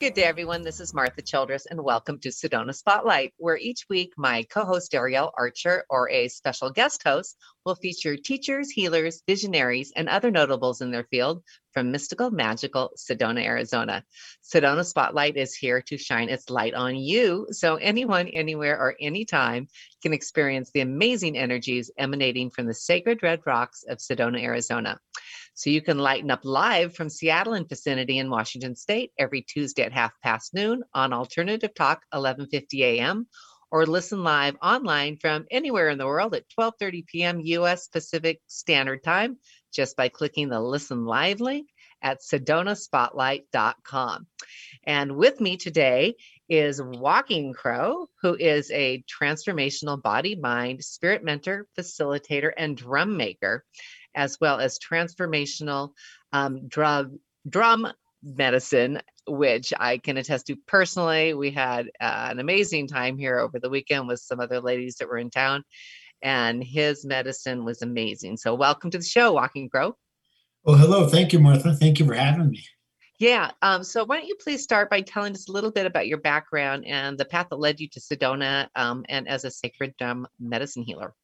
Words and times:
Good 0.00 0.14
day, 0.14 0.22
everyone. 0.22 0.62
This 0.62 0.78
is 0.78 0.94
Martha 0.94 1.22
Childress, 1.22 1.66
and 1.66 1.82
welcome 1.82 2.20
to 2.20 2.28
Sedona 2.28 2.72
Spotlight, 2.72 3.34
where 3.36 3.56
each 3.56 3.84
week 3.90 4.12
my 4.16 4.44
co 4.44 4.64
host 4.64 4.94
Ariel 4.94 5.32
Archer 5.36 5.86
or 5.90 6.08
a 6.08 6.28
special 6.28 6.70
guest 6.70 7.02
host 7.02 7.36
will 7.66 7.74
feature 7.74 8.16
teachers, 8.16 8.70
healers, 8.70 9.24
visionaries, 9.26 9.92
and 9.96 10.08
other 10.08 10.30
notables 10.30 10.82
in 10.82 10.92
their 10.92 11.02
field 11.10 11.42
from 11.72 11.90
mystical, 11.90 12.30
magical 12.30 12.92
Sedona, 12.96 13.42
Arizona. 13.42 14.04
Sedona 14.44 14.84
Spotlight 14.84 15.36
is 15.36 15.56
here 15.56 15.82
to 15.88 15.98
shine 15.98 16.28
its 16.28 16.48
light 16.48 16.74
on 16.74 16.94
you 16.94 17.48
so 17.50 17.74
anyone, 17.74 18.28
anywhere, 18.28 18.78
or 18.78 18.94
anytime 19.00 19.66
can 20.00 20.12
experience 20.12 20.70
the 20.70 20.80
amazing 20.80 21.36
energies 21.36 21.90
emanating 21.98 22.50
from 22.50 22.66
the 22.66 22.74
sacred 22.74 23.20
red 23.24 23.40
rocks 23.46 23.82
of 23.88 23.98
Sedona, 23.98 24.40
Arizona. 24.40 25.00
So 25.58 25.68
you 25.70 25.82
can 25.82 25.98
lighten 25.98 26.30
up 26.30 26.44
live 26.44 26.94
from 26.94 27.10
Seattle 27.10 27.54
and 27.54 27.68
vicinity 27.68 28.18
in 28.18 28.30
Washington 28.30 28.76
State 28.76 29.10
every 29.18 29.42
Tuesday 29.42 29.82
at 29.82 29.92
half 29.92 30.12
past 30.22 30.54
noon 30.54 30.84
on 30.94 31.12
Alternative 31.12 31.74
Talk 31.74 32.04
1150 32.12 32.84
a.m. 32.84 33.26
or 33.68 33.84
listen 33.84 34.22
live 34.22 34.54
online 34.62 35.16
from 35.16 35.46
anywhere 35.50 35.88
in 35.88 35.98
the 35.98 36.06
world 36.06 36.36
at 36.36 36.48
12:30 36.56 37.06
p.m. 37.08 37.40
US 37.40 37.88
Pacific 37.88 38.40
Standard 38.46 39.02
Time 39.02 39.36
just 39.74 39.96
by 39.96 40.08
clicking 40.08 40.48
the 40.48 40.60
listen 40.60 41.04
live 41.04 41.40
link 41.40 41.66
at 42.00 42.20
sedonaspotlight.com. 42.20 44.26
And 44.84 45.16
with 45.16 45.40
me 45.40 45.56
today 45.56 46.14
is 46.48 46.80
Walking 46.80 47.52
Crow, 47.52 48.06
who 48.22 48.36
is 48.36 48.70
a 48.70 49.02
transformational 49.20 50.00
body 50.00 50.36
mind 50.36 50.84
spirit 50.84 51.24
mentor, 51.24 51.66
facilitator, 51.76 52.52
and 52.56 52.76
drum 52.76 53.16
maker 53.16 53.64
as 54.14 54.38
well 54.40 54.60
as 54.60 54.78
transformational 54.78 55.90
um, 56.32 56.68
drug 56.68 57.14
drum 57.48 57.86
medicine, 58.22 59.00
which 59.26 59.72
I 59.78 59.98
can 59.98 60.16
attest 60.16 60.46
to 60.46 60.56
personally. 60.66 61.34
We 61.34 61.50
had 61.50 61.86
uh, 62.00 62.28
an 62.30 62.38
amazing 62.38 62.88
time 62.88 63.18
here 63.18 63.38
over 63.38 63.58
the 63.58 63.70
weekend 63.70 64.08
with 64.08 64.20
some 64.20 64.40
other 64.40 64.60
ladies 64.60 64.96
that 64.96 65.08
were 65.08 65.18
in 65.18 65.30
town, 65.30 65.62
and 66.22 66.62
his 66.62 67.04
medicine 67.04 67.64
was 67.64 67.82
amazing. 67.82 68.36
So, 68.36 68.54
welcome 68.54 68.90
to 68.90 68.98
the 68.98 69.04
show, 69.04 69.32
Walking 69.32 69.68
Crow. 69.68 69.96
Well, 70.64 70.76
hello. 70.76 71.06
Thank 71.06 71.32
you, 71.32 71.38
Martha. 71.38 71.74
Thank 71.74 71.98
you 71.98 72.06
for 72.06 72.14
having 72.14 72.50
me. 72.50 72.64
Yeah. 73.18 73.50
Um, 73.62 73.82
so, 73.84 74.04
why 74.04 74.18
don't 74.18 74.28
you 74.28 74.36
please 74.42 74.62
start 74.62 74.90
by 74.90 75.00
telling 75.00 75.32
us 75.32 75.48
a 75.48 75.52
little 75.52 75.70
bit 75.70 75.86
about 75.86 76.06
your 76.06 76.18
background 76.18 76.84
and 76.86 77.18
the 77.18 77.24
path 77.24 77.48
that 77.50 77.56
led 77.56 77.80
you 77.80 77.88
to 77.90 78.00
Sedona 78.00 78.68
um, 78.74 79.04
and 79.08 79.28
as 79.28 79.44
a 79.44 79.50
sacred 79.50 79.94
drum 79.98 80.26
medicine 80.40 80.82
healer? 80.82 81.14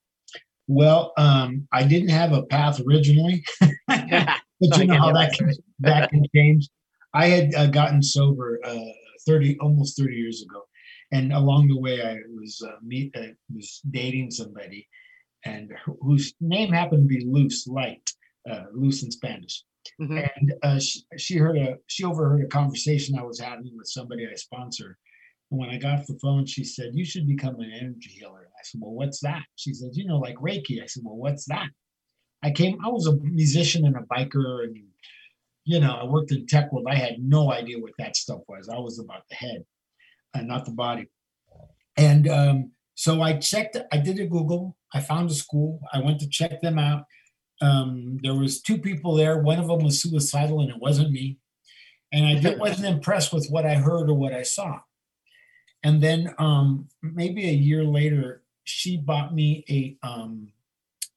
Well, 0.66 1.12
um, 1.18 1.68
I 1.72 1.84
didn't 1.84 2.08
have 2.08 2.32
a 2.32 2.44
path 2.44 2.80
originally, 2.86 3.44
but 3.86 4.78
you 4.78 4.84
know 4.86 4.94
how 4.94 5.12
that 5.12 5.34
can, 5.34 5.52
that 5.80 6.10
can 6.10 6.24
change. 6.34 6.68
I 7.12 7.26
had 7.26 7.54
uh, 7.54 7.66
gotten 7.66 8.02
sober 8.02 8.60
uh, 8.64 8.92
thirty, 9.26 9.58
almost 9.60 9.98
thirty 9.98 10.16
years 10.16 10.42
ago, 10.42 10.62
and 11.12 11.32
along 11.32 11.68
the 11.68 11.78
way, 11.78 12.02
I 12.02 12.16
was 12.34 12.60
uh, 12.66 12.76
meet 12.82 13.14
uh, 13.16 13.34
was 13.54 13.80
dating 13.90 14.30
somebody, 14.30 14.88
and 15.44 15.70
whose 16.00 16.34
name 16.40 16.72
happened 16.72 17.08
to 17.08 17.14
be 17.14 17.24
Luz 17.24 17.66
Light, 17.68 18.10
uh, 18.50 18.64
Luz 18.72 19.02
in 19.02 19.10
Spanish. 19.10 19.62
Mm-hmm. 20.00 20.18
And 20.18 20.54
uh, 20.62 20.80
she, 20.80 21.00
she 21.18 21.36
heard 21.36 21.58
a 21.58 21.76
she 21.88 22.04
overheard 22.04 22.42
a 22.42 22.48
conversation 22.48 23.18
I 23.18 23.22
was 23.22 23.38
having 23.38 23.70
with 23.76 23.86
somebody 23.86 24.26
I 24.26 24.34
sponsor, 24.34 24.96
and 25.54 25.60
when 25.60 25.70
I 25.70 25.78
got 25.78 26.00
off 26.00 26.06
the 26.06 26.18
phone, 26.20 26.46
she 26.46 26.64
said, 26.64 26.90
You 26.94 27.04
should 27.04 27.28
become 27.28 27.60
an 27.60 27.70
energy 27.72 28.10
healer. 28.10 28.48
I 28.48 28.62
said, 28.64 28.80
Well, 28.82 28.92
what's 28.92 29.20
that? 29.20 29.42
She 29.54 29.72
said, 29.72 29.90
You 29.92 30.04
know, 30.04 30.18
like 30.18 30.34
Reiki. 30.36 30.82
I 30.82 30.86
said, 30.86 31.04
Well, 31.04 31.16
what's 31.16 31.44
that? 31.46 31.68
I 32.42 32.50
came, 32.50 32.76
I 32.84 32.88
was 32.88 33.06
a 33.06 33.16
musician 33.16 33.86
and 33.86 33.96
a 33.96 34.00
biker, 34.00 34.64
and, 34.64 34.76
you 35.64 35.80
know, 35.80 35.94
I 35.94 36.04
worked 36.04 36.32
in 36.32 36.46
tech 36.46 36.72
world. 36.72 36.86
I 36.90 36.96
had 36.96 37.20
no 37.20 37.52
idea 37.52 37.78
what 37.78 37.92
that 37.98 38.16
stuff 38.16 38.40
was. 38.48 38.68
I 38.68 38.78
was 38.78 38.98
about 38.98 39.22
the 39.30 39.36
head 39.36 39.64
and 40.34 40.48
not 40.48 40.64
the 40.64 40.72
body. 40.72 41.06
And 41.96 42.28
um, 42.28 42.72
so 42.96 43.22
I 43.22 43.34
checked, 43.34 43.76
I 43.92 43.98
did 43.98 44.18
a 44.18 44.26
Google, 44.26 44.76
I 44.92 45.00
found 45.00 45.30
a 45.30 45.34
school, 45.34 45.80
I 45.92 46.00
went 46.00 46.18
to 46.20 46.28
check 46.28 46.60
them 46.60 46.78
out. 46.78 47.04
Um, 47.62 48.18
there 48.22 48.34
was 48.34 48.60
two 48.60 48.78
people 48.78 49.14
there. 49.14 49.38
One 49.38 49.60
of 49.60 49.68
them 49.68 49.84
was 49.84 50.02
suicidal, 50.02 50.60
and 50.60 50.70
it 50.70 50.80
wasn't 50.80 51.12
me. 51.12 51.38
And 52.12 52.46
I 52.46 52.54
wasn't 52.58 52.92
impressed 52.92 53.32
with 53.32 53.46
what 53.48 53.64
I 53.64 53.76
heard 53.76 54.10
or 54.10 54.14
what 54.14 54.34
I 54.34 54.42
saw. 54.42 54.80
And 55.84 56.02
then 56.02 56.34
um, 56.38 56.88
maybe 57.02 57.46
a 57.48 57.52
year 57.52 57.84
later, 57.84 58.42
she 58.64 58.96
bought 58.96 59.34
me 59.34 59.64
a 59.68 60.06
um, 60.06 60.48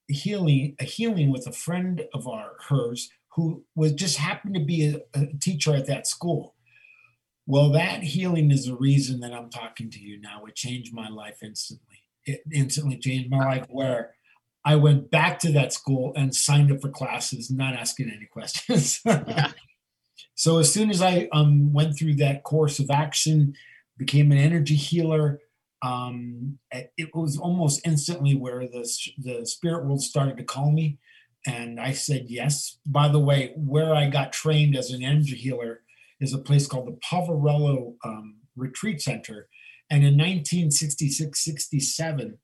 healing 0.08 0.76
a 0.80 0.84
healing 0.84 1.32
with 1.32 1.48
a 1.48 1.52
friend 1.52 2.06
of 2.14 2.28
our 2.28 2.52
hers 2.68 3.10
who 3.36 3.64
was 3.76 3.94
just 3.94 4.18
happened 4.18 4.56
to 4.56 4.64
be 4.64 4.88
a, 4.88 5.20
a 5.20 5.28
teacher 5.40 5.74
at 5.74 5.88
that 5.88 6.06
school. 6.06 6.54
Well, 7.46 7.70
that 7.72 8.04
healing 8.04 8.52
is 8.52 8.66
the 8.66 8.76
reason 8.76 9.22
that 9.22 9.34
I'm 9.34 9.50
talking 9.50 9.90
to 9.92 10.00
you 10.00 10.20
now. 10.20 10.44
It 10.46 10.56
changed 10.56 10.94
my 10.94 11.08
life 11.08 11.42
instantly. 11.42 12.04
It 12.26 12.42
instantly 12.54 12.98
changed 12.98 13.30
my 13.30 13.46
life 13.46 13.68
where 13.70 14.16
I 14.66 14.76
went 14.76 15.10
back 15.10 15.40
to 15.40 15.52
that 15.54 15.72
school 15.72 16.12
and 16.18 16.36
signed 16.36 16.74
up 16.74 16.82
for 16.82 16.90
classes, 16.90 17.50
not 17.50 17.74
asking 17.74 18.12
any 18.14 18.26
questions. 18.26 19.00
yeah. 19.06 19.52
So 20.36 20.58
as 20.58 20.74
soon 20.74 20.90
as 20.90 21.02
I 21.02 21.30
um, 21.32 21.72
went 21.72 21.98
through 21.98 22.16
that 22.16 22.44
course 22.44 22.80
of 22.80 22.92
action, 22.92 23.56
became 23.98 24.32
an 24.32 24.38
energy 24.38 24.76
healer. 24.76 25.40
Um, 25.82 26.60
it 26.72 27.10
was 27.14 27.38
almost 27.38 27.82
instantly 27.86 28.36
where 28.36 28.68
the, 28.68 28.90
the 29.18 29.46
spirit 29.46 29.86
world 29.86 30.02
started 30.02 30.38
to 30.38 30.44
call 30.44 30.72
me. 30.72 30.98
And 31.46 31.80
I 31.80 31.94
said 31.94 32.26
yes. 32.28 32.78
By 32.86 33.08
the 33.08 33.20
way, 33.20 33.54
where 33.56 33.94
I 33.94 34.10
got 34.10 34.34
trained 34.34 34.76
as 34.76 34.92
an 34.92 35.04
energy 35.04 35.36
healer 35.36 35.82
is 36.20 36.34
a 36.34 36.40
place 36.40 36.68
called 36.68 36.88
the 36.88 37.00
Poverello 37.06 37.96
um, 38.04 38.38
Retreat 38.56 39.02
Center. 39.02 39.48
And 39.90 40.04
in 40.04 40.18
1966 40.18 41.44
67, 41.44 42.38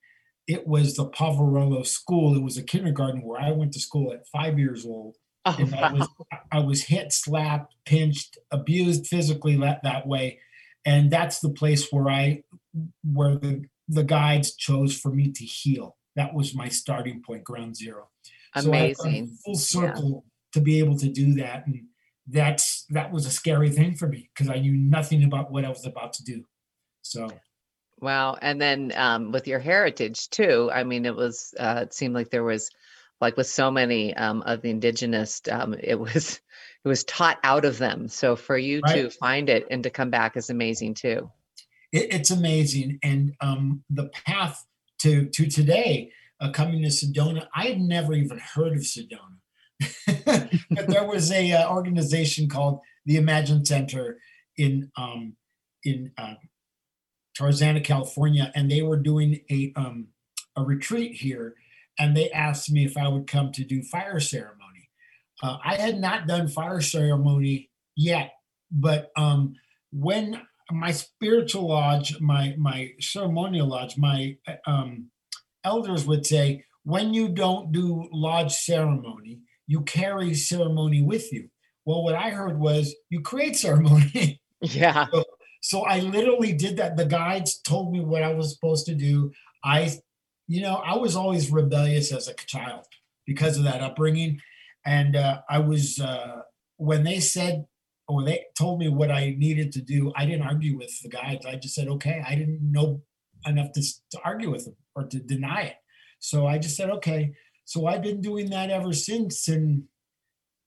it 0.47 0.67
was 0.67 0.95
the 0.95 1.09
Poverello 1.09 1.85
School. 1.85 2.35
It 2.35 2.43
was 2.43 2.57
a 2.57 2.63
kindergarten 2.63 3.23
where 3.23 3.41
I 3.41 3.51
went 3.51 3.73
to 3.73 3.79
school 3.79 4.13
at 4.13 4.27
five 4.27 4.59
years 4.59 4.85
old. 4.85 5.17
Oh, 5.45 5.55
and 5.59 5.75
I 5.75 5.91
was, 5.91 6.07
I 6.53 6.59
was 6.59 6.83
hit, 6.83 7.11
slapped, 7.11 7.75
pinched, 7.85 8.37
abused 8.51 9.07
physically 9.07 9.57
that, 9.57 9.83
that 9.83 10.07
way 10.07 10.39
and 10.85 11.11
that's 11.11 11.39
the 11.39 11.49
place 11.49 11.91
where 11.91 12.09
i 12.09 12.43
where 13.03 13.35
the 13.35 13.65
the 13.87 14.03
guides 14.03 14.55
chose 14.55 14.95
for 14.95 15.09
me 15.09 15.31
to 15.31 15.43
heal. 15.43 15.97
That 16.15 16.33
was 16.33 16.55
my 16.55 16.69
starting 16.69 17.21
point 17.21 17.43
ground 17.43 17.75
zero. 17.75 18.09
Amazing. 18.55 19.27
so 19.27 19.33
full 19.45 19.55
circle 19.55 20.23
yeah. 20.25 20.29
to 20.53 20.61
be 20.61 20.79
able 20.79 20.97
to 20.99 21.09
do 21.09 21.33
that. 21.35 21.65
And 21.65 21.83
that's 22.27 22.85
that 22.89 23.11
was 23.11 23.25
a 23.25 23.31
scary 23.31 23.69
thing 23.69 23.95
for 23.95 24.07
me 24.07 24.29
because 24.33 24.49
i 24.49 24.57
knew 24.57 24.71
nothing 24.71 25.25
about 25.25 25.51
what 25.51 25.65
i 25.65 25.69
was 25.69 25.85
about 25.85 26.13
to 26.13 26.23
do. 26.23 26.45
So. 27.01 27.29
Wow. 27.99 28.37
And 28.41 28.61
then 28.61 28.93
um, 28.95 29.31
with 29.31 29.47
your 29.47 29.59
heritage 29.59 30.29
too 30.29 30.69
i 30.73 30.85
mean 30.85 31.05
it 31.05 31.15
was 31.15 31.53
uh, 31.59 31.81
it 31.83 31.93
seemed 31.93 32.13
like 32.13 32.29
there 32.29 32.43
was 32.43 32.69
like 33.19 33.35
with 33.35 33.47
so 33.47 33.69
many 33.69 34.15
um, 34.15 34.41
of 34.43 34.61
the 34.61 34.69
indigenous 34.69 35.41
um, 35.51 35.75
it 35.77 35.99
was 35.99 36.39
it 36.83 36.87
was 36.87 37.03
taught 37.05 37.39
out 37.43 37.65
of 37.65 37.77
them. 37.77 38.07
So 38.07 38.35
for 38.35 38.57
you 38.57 38.81
right. 38.81 38.95
to 38.95 39.09
find 39.09 39.49
it 39.49 39.65
and 39.71 39.83
to 39.83 39.89
come 39.89 40.09
back 40.09 40.35
is 40.35 40.49
amazing 40.49 40.95
too. 40.95 41.31
It, 41.91 42.13
it's 42.13 42.31
amazing, 42.31 42.99
and 43.03 43.35
um, 43.39 43.83
the 43.89 44.09
path 44.09 44.65
to 44.99 45.27
to 45.27 45.47
today, 45.47 46.11
uh, 46.41 46.49
coming 46.51 46.81
to 46.81 46.89
Sedona, 46.89 47.47
I 47.55 47.65
had 47.65 47.79
never 47.79 48.13
even 48.13 48.39
heard 48.39 48.73
of 48.73 48.79
Sedona, 48.79 49.37
but 50.71 50.87
there 50.87 51.05
was 51.05 51.31
a 51.31 51.51
uh, 51.51 51.71
organization 51.71 52.49
called 52.49 52.79
the 53.05 53.17
Imagine 53.17 53.63
Center 53.63 54.17
in 54.57 54.91
um, 54.97 55.35
in 55.83 56.11
uh, 56.17 56.33
Tarzana, 57.37 57.83
California, 57.83 58.51
and 58.55 58.71
they 58.71 58.81
were 58.81 58.97
doing 58.97 59.41
a 59.51 59.71
um, 59.75 60.07
a 60.55 60.63
retreat 60.63 61.13
here, 61.17 61.53
and 61.99 62.17
they 62.17 62.31
asked 62.31 62.71
me 62.71 62.85
if 62.85 62.97
I 62.97 63.07
would 63.07 63.27
come 63.27 63.51
to 63.51 63.63
do 63.63 63.83
fire 63.83 64.19
ceremony 64.19 64.62
uh, 65.41 65.57
I 65.63 65.75
had 65.75 65.99
not 65.99 66.27
done 66.27 66.47
fire 66.47 66.81
ceremony 66.81 67.69
yet, 67.95 68.33
but 68.71 69.11
um, 69.17 69.55
when 69.91 70.41
my 70.71 70.91
spiritual 70.91 71.67
lodge, 71.67 72.19
my 72.19 72.55
my 72.57 72.91
ceremonial 72.99 73.67
lodge, 73.67 73.97
my 73.97 74.37
um, 74.65 75.09
elders 75.63 76.05
would 76.05 76.25
say, 76.25 76.63
when 76.83 77.13
you 77.13 77.29
don't 77.29 77.71
do 77.71 78.07
lodge 78.11 78.53
ceremony, 78.53 79.39
you 79.67 79.81
carry 79.81 80.33
ceremony 80.33 81.01
with 81.01 81.31
you. 81.31 81.49
Well, 81.85 82.03
what 82.03 82.15
I 82.15 82.29
heard 82.29 82.59
was 82.59 82.95
you 83.09 83.21
create 83.21 83.55
ceremony. 83.55 84.39
Yeah. 84.65 85.07
so, 85.11 85.25
so 85.61 85.81
I 85.81 85.99
literally 85.99 86.53
did 86.53 86.77
that. 86.77 86.95
The 86.95 87.03
guides 87.03 87.59
told 87.59 87.91
me 87.91 87.99
what 87.99 88.23
I 88.23 88.33
was 88.33 88.53
supposed 88.53 88.85
to 88.85 88.95
do. 88.95 89.33
I, 89.61 89.91
you 90.47 90.61
know, 90.61 90.75
I 90.75 90.95
was 90.95 91.17
always 91.17 91.51
rebellious 91.51 92.13
as 92.13 92.29
a 92.29 92.33
child 92.33 92.85
because 93.27 93.57
of 93.57 93.65
that 93.65 93.81
upbringing. 93.81 94.39
And 94.85 95.15
uh, 95.15 95.41
I 95.49 95.59
was, 95.59 95.99
uh, 95.99 96.41
when 96.77 97.03
they 97.03 97.19
said, 97.19 97.65
or 98.07 98.23
they 98.23 98.45
told 98.57 98.79
me 98.79 98.89
what 98.89 99.11
I 99.11 99.35
needed 99.37 99.71
to 99.73 99.81
do, 99.81 100.11
I 100.15 100.25
didn't 100.25 100.45
argue 100.45 100.77
with 100.77 100.91
the 101.01 101.09
guys. 101.09 101.39
I 101.47 101.55
just 101.55 101.75
said, 101.75 101.87
okay, 101.87 102.23
I 102.27 102.35
didn't 102.35 102.59
know 102.61 103.01
enough 103.45 103.71
to, 103.73 103.81
to 104.11 104.19
argue 104.25 104.51
with 104.51 104.65
them 104.65 104.75
or 104.95 105.03
to 105.03 105.19
deny 105.19 105.61
it. 105.61 105.75
So 106.19 106.45
I 106.45 106.57
just 106.57 106.75
said, 106.75 106.89
okay. 106.89 107.33
So 107.65 107.87
I've 107.87 108.01
been 108.01 108.21
doing 108.21 108.49
that 108.49 108.69
ever 108.69 108.93
since. 108.93 109.47
And, 109.47 109.83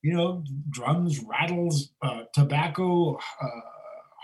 you 0.02 0.14
know, 0.14 0.44
drums, 0.70 1.20
rattles, 1.20 1.90
uh, 2.02 2.22
tobacco, 2.32 3.16
uh, 3.16 3.60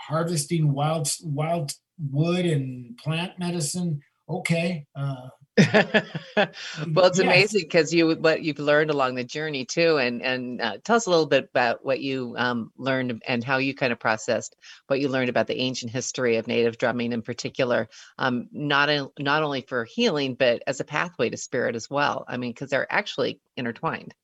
harvesting 0.07 0.73
wild 0.73 1.07
wild 1.23 1.73
wood 1.99 2.45
and 2.45 2.97
plant 2.97 3.37
medicine. 3.37 4.01
Okay. 4.27 4.87
Well, 6.35 7.05
it's 7.05 7.19
yes. 7.19 7.19
amazing 7.19 7.61
because 7.61 7.93
you 7.93 8.15
what 8.15 8.41
you've 8.41 8.59
learned 8.59 8.89
along 8.89 9.15
the 9.15 9.23
journey 9.23 9.65
too, 9.65 9.97
and 9.97 10.21
and 10.21 10.61
uh, 10.61 10.77
tell 10.83 10.95
us 10.95 11.05
a 11.05 11.09
little 11.09 11.27
bit 11.27 11.45
about 11.49 11.85
what 11.85 11.99
you 11.99 12.33
um, 12.37 12.71
learned 12.77 13.21
and 13.27 13.43
how 13.43 13.57
you 13.57 13.75
kind 13.75 13.93
of 13.93 13.99
processed 13.99 14.55
what 14.87 14.99
you 14.99 15.09
learned 15.09 15.29
about 15.29 15.45
the 15.47 15.59
ancient 15.59 15.91
history 15.91 16.37
of 16.37 16.47
native 16.47 16.77
drumming 16.77 17.11
in 17.11 17.21
particular, 17.21 17.87
um, 18.17 18.47
not 18.51 18.89
in, 18.89 19.07
not 19.19 19.43
only 19.43 19.61
for 19.61 19.85
healing 19.85 20.33
but 20.33 20.63
as 20.65 20.79
a 20.79 20.85
pathway 20.85 21.29
to 21.29 21.37
spirit 21.37 21.75
as 21.75 21.89
well. 21.89 22.25
I 22.27 22.37
mean, 22.37 22.51
because 22.51 22.71
they're 22.71 22.91
actually 22.91 23.39
intertwined. 23.55 24.15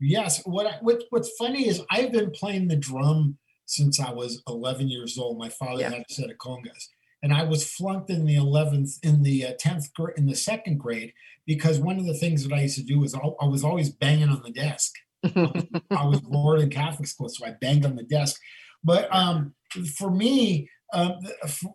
Yes. 0.00 0.42
What, 0.44 0.66
I, 0.66 0.78
what 0.82 1.02
what's 1.10 1.30
funny 1.36 1.66
is 1.66 1.82
I've 1.90 2.12
been 2.12 2.30
playing 2.30 2.68
the 2.68 2.76
drum 2.76 3.38
since 3.66 3.98
I 3.98 4.12
was 4.12 4.40
11 4.46 4.88
years 4.88 5.18
old. 5.18 5.38
My 5.38 5.48
father 5.48 5.80
yeah. 5.80 5.90
had 5.90 6.04
a 6.08 6.12
set 6.12 6.30
of 6.30 6.36
congas 6.36 6.88
and 7.22 7.32
I 7.32 7.44
was 7.44 7.68
flunked 7.68 8.10
in 8.10 8.26
the 8.26 8.36
11th, 8.36 8.98
in 9.02 9.22
the 9.22 9.46
10th, 9.62 9.88
uh, 9.98 10.06
in 10.16 10.26
the 10.26 10.36
second 10.36 10.78
grade, 10.78 11.12
because 11.46 11.78
one 11.78 11.98
of 11.98 12.06
the 12.06 12.14
things 12.14 12.46
that 12.46 12.54
I 12.54 12.62
used 12.62 12.76
to 12.76 12.84
do 12.84 13.00
was 13.00 13.14
I 13.14 13.46
was 13.46 13.64
always 13.64 13.90
banging 13.90 14.28
on 14.28 14.42
the 14.42 14.50
desk. 14.50 14.92
I 15.24 16.06
was 16.06 16.20
born 16.20 16.60
in 16.60 16.70
Catholic 16.70 17.08
school, 17.08 17.28
so 17.28 17.46
I 17.46 17.52
banged 17.60 17.86
on 17.86 17.96
the 17.96 18.02
desk. 18.02 18.40
But 18.84 19.12
um, 19.14 19.54
for 19.96 20.10
me, 20.10 20.68
uh, 20.92 21.12
for 21.48 21.74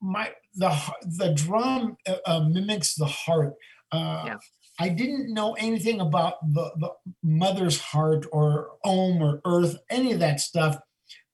my 0.00 0.30
the 0.54 0.76
the 1.18 1.32
drum 1.34 1.96
uh, 2.06 2.16
uh, 2.26 2.40
mimics 2.40 2.94
the 2.94 3.06
heart. 3.06 3.54
Uh, 3.92 4.24
yeah. 4.26 4.36
I 4.78 4.88
didn't 4.88 5.34
know 5.34 5.52
anything 5.54 6.00
about 6.00 6.36
the, 6.54 6.70
the 6.78 6.90
mother's 7.22 7.78
heart 7.78 8.24
or 8.32 8.70
Om 8.82 9.22
or 9.22 9.42
earth, 9.44 9.76
any 9.90 10.12
of 10.12 10.20
that 10.20 10.40
stuff. 10.40 10.78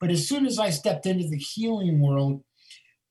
But 0.01 0.11
as 0.11 0.27
soon 0.27 0.45
as 0.45 0.59
I 0.59 0.69
stepped 0.69 1.05
into 1.05 1.29
the 1.29 1.37
healing 1.37 2.01
world, 2.01 2.43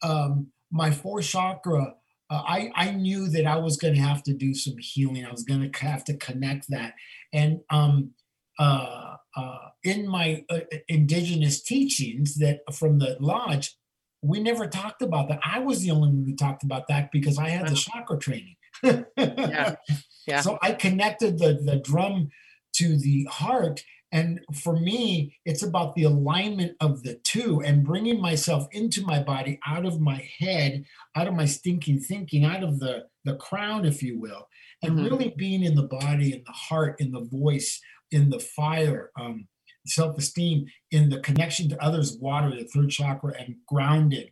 um, 0.03 0.49
my 0.71 0.91
fourth 0.91 1.27
chakra, 1.27 1.95
uh, 2.29 2.43
I, 2.47 2.71
I 2.75 2.91
knew 2.91 3.29
that 3.29 3.47
I 3.47 3.57
was 3.57 3.77
going 3.77 3.95
to 3.95 4.01
have 4.01 4.23
to 4.25 4.35
do 4.35 4.55
some 4.55 4.77
healing. 4.79 5.25
I 5.25 5.31
was 5.31 5.45
going 5.45 5.71
to 5.71 5.79
have 5.87 6.05
to 6.05 6.17
connect 6.17 6.69
that. 6.71 6.95
And 7.33 7.61
um, 7.71 8.11
uh, 8.59 9.17
uh, 9.37 9.59
in 9.85 10.09
my 10.09 10.45
uh, 10.51 10.61
indigenous 10.89 11.63
teachings 11.63 12.37
that 12.37 12.61
from 12.73 12.99
the 12.99 13.17
lodge, 13.21 13.77
we 14.23 14.41
never 14.41 14.67
talked 14.67 15.03
about 15.03 15.29
that. 15.29 15.41
I 15.45 15.61
was 15.61 15.83
the 15.83 15.91
only 15.93 16.09
one 16.09 16.25
who 16.27 16.35
talked 16.35 16.65
about 16.65 16.89
that 16.89 17.13
because 17.13 17.39
I 17.39 17.49
had 17.49 17.69
the 17.69 17.75
chakra 17.75 18.19
training. 18.19 18.57
yeah. 18.83 19.77
yeah. 20.27 20.41
So 20.41 20.59
I 20.63 20.73
connected 20.73 21.39
the, 21.39 21.55
the 21.55 21.77
drum 21.77 22.31
to 22.77 22.99
the 22.99 23.27
heart 23.31 23.85
and 24.13 24.41
for 24.63 24.79
me, 24.79 25.37
it's 25.45 25.63
about 25.63 25.95
the 25.95 26.05
alignment 26.05 26.77
of 26.81 27.03
the 27.03 27.21
two 27.25 27.61
and 27.63 27.85
bringing 27.85 28.21
myself 28.21 28.67
into 28.71 29.03
my 29.03 29.23
body, 29.23 29.59
out 29.67 29.85
of 29.85 30.01
my 30.01 30.29
head, 30.39 30.85
out 31.17 31.27
of 31.27 31.35
my 31.35 31.45
stinking 31.45 32.01
thinking, 32.01 32.45
out 32.45 32.63
of 32.63 32.79
the, 32.79 33.07
the 33.25 33.35
crown, 33.37 33.85
if 33.85 34.03
you 34.03 34.19
will, 34.19 34.49
and 34.83 34.93
mm-hmm. 34.93 35.05
really 35.05 35.35
being 35.37 35.65
in 35.65 35.75
the 35.75 35.89
body, 35.89 36.33
in 36.33 36.43
the 36.47 36.53
heart, 36.53 36.97
in 37.01 37.11
the 37.11 37.29
voice, 37.33 37.81
in 38.13 38.31
the 38.31 38.39
fire, 38.39 39.11
um, 39.19 39.49
self 39.87 40.17
esteem, 40.17 40.67
in 40.93 41.09
the 41.09 41.21
connection 41.21 41.69
to 41.69 41.83
others, 41.83 42.17
water, 42.21 42.51
the 42.51 42.65
third 42.65 42.91
chakra, 42.91 43.35
and 43.39 43.57
grounded. 43.67 44.31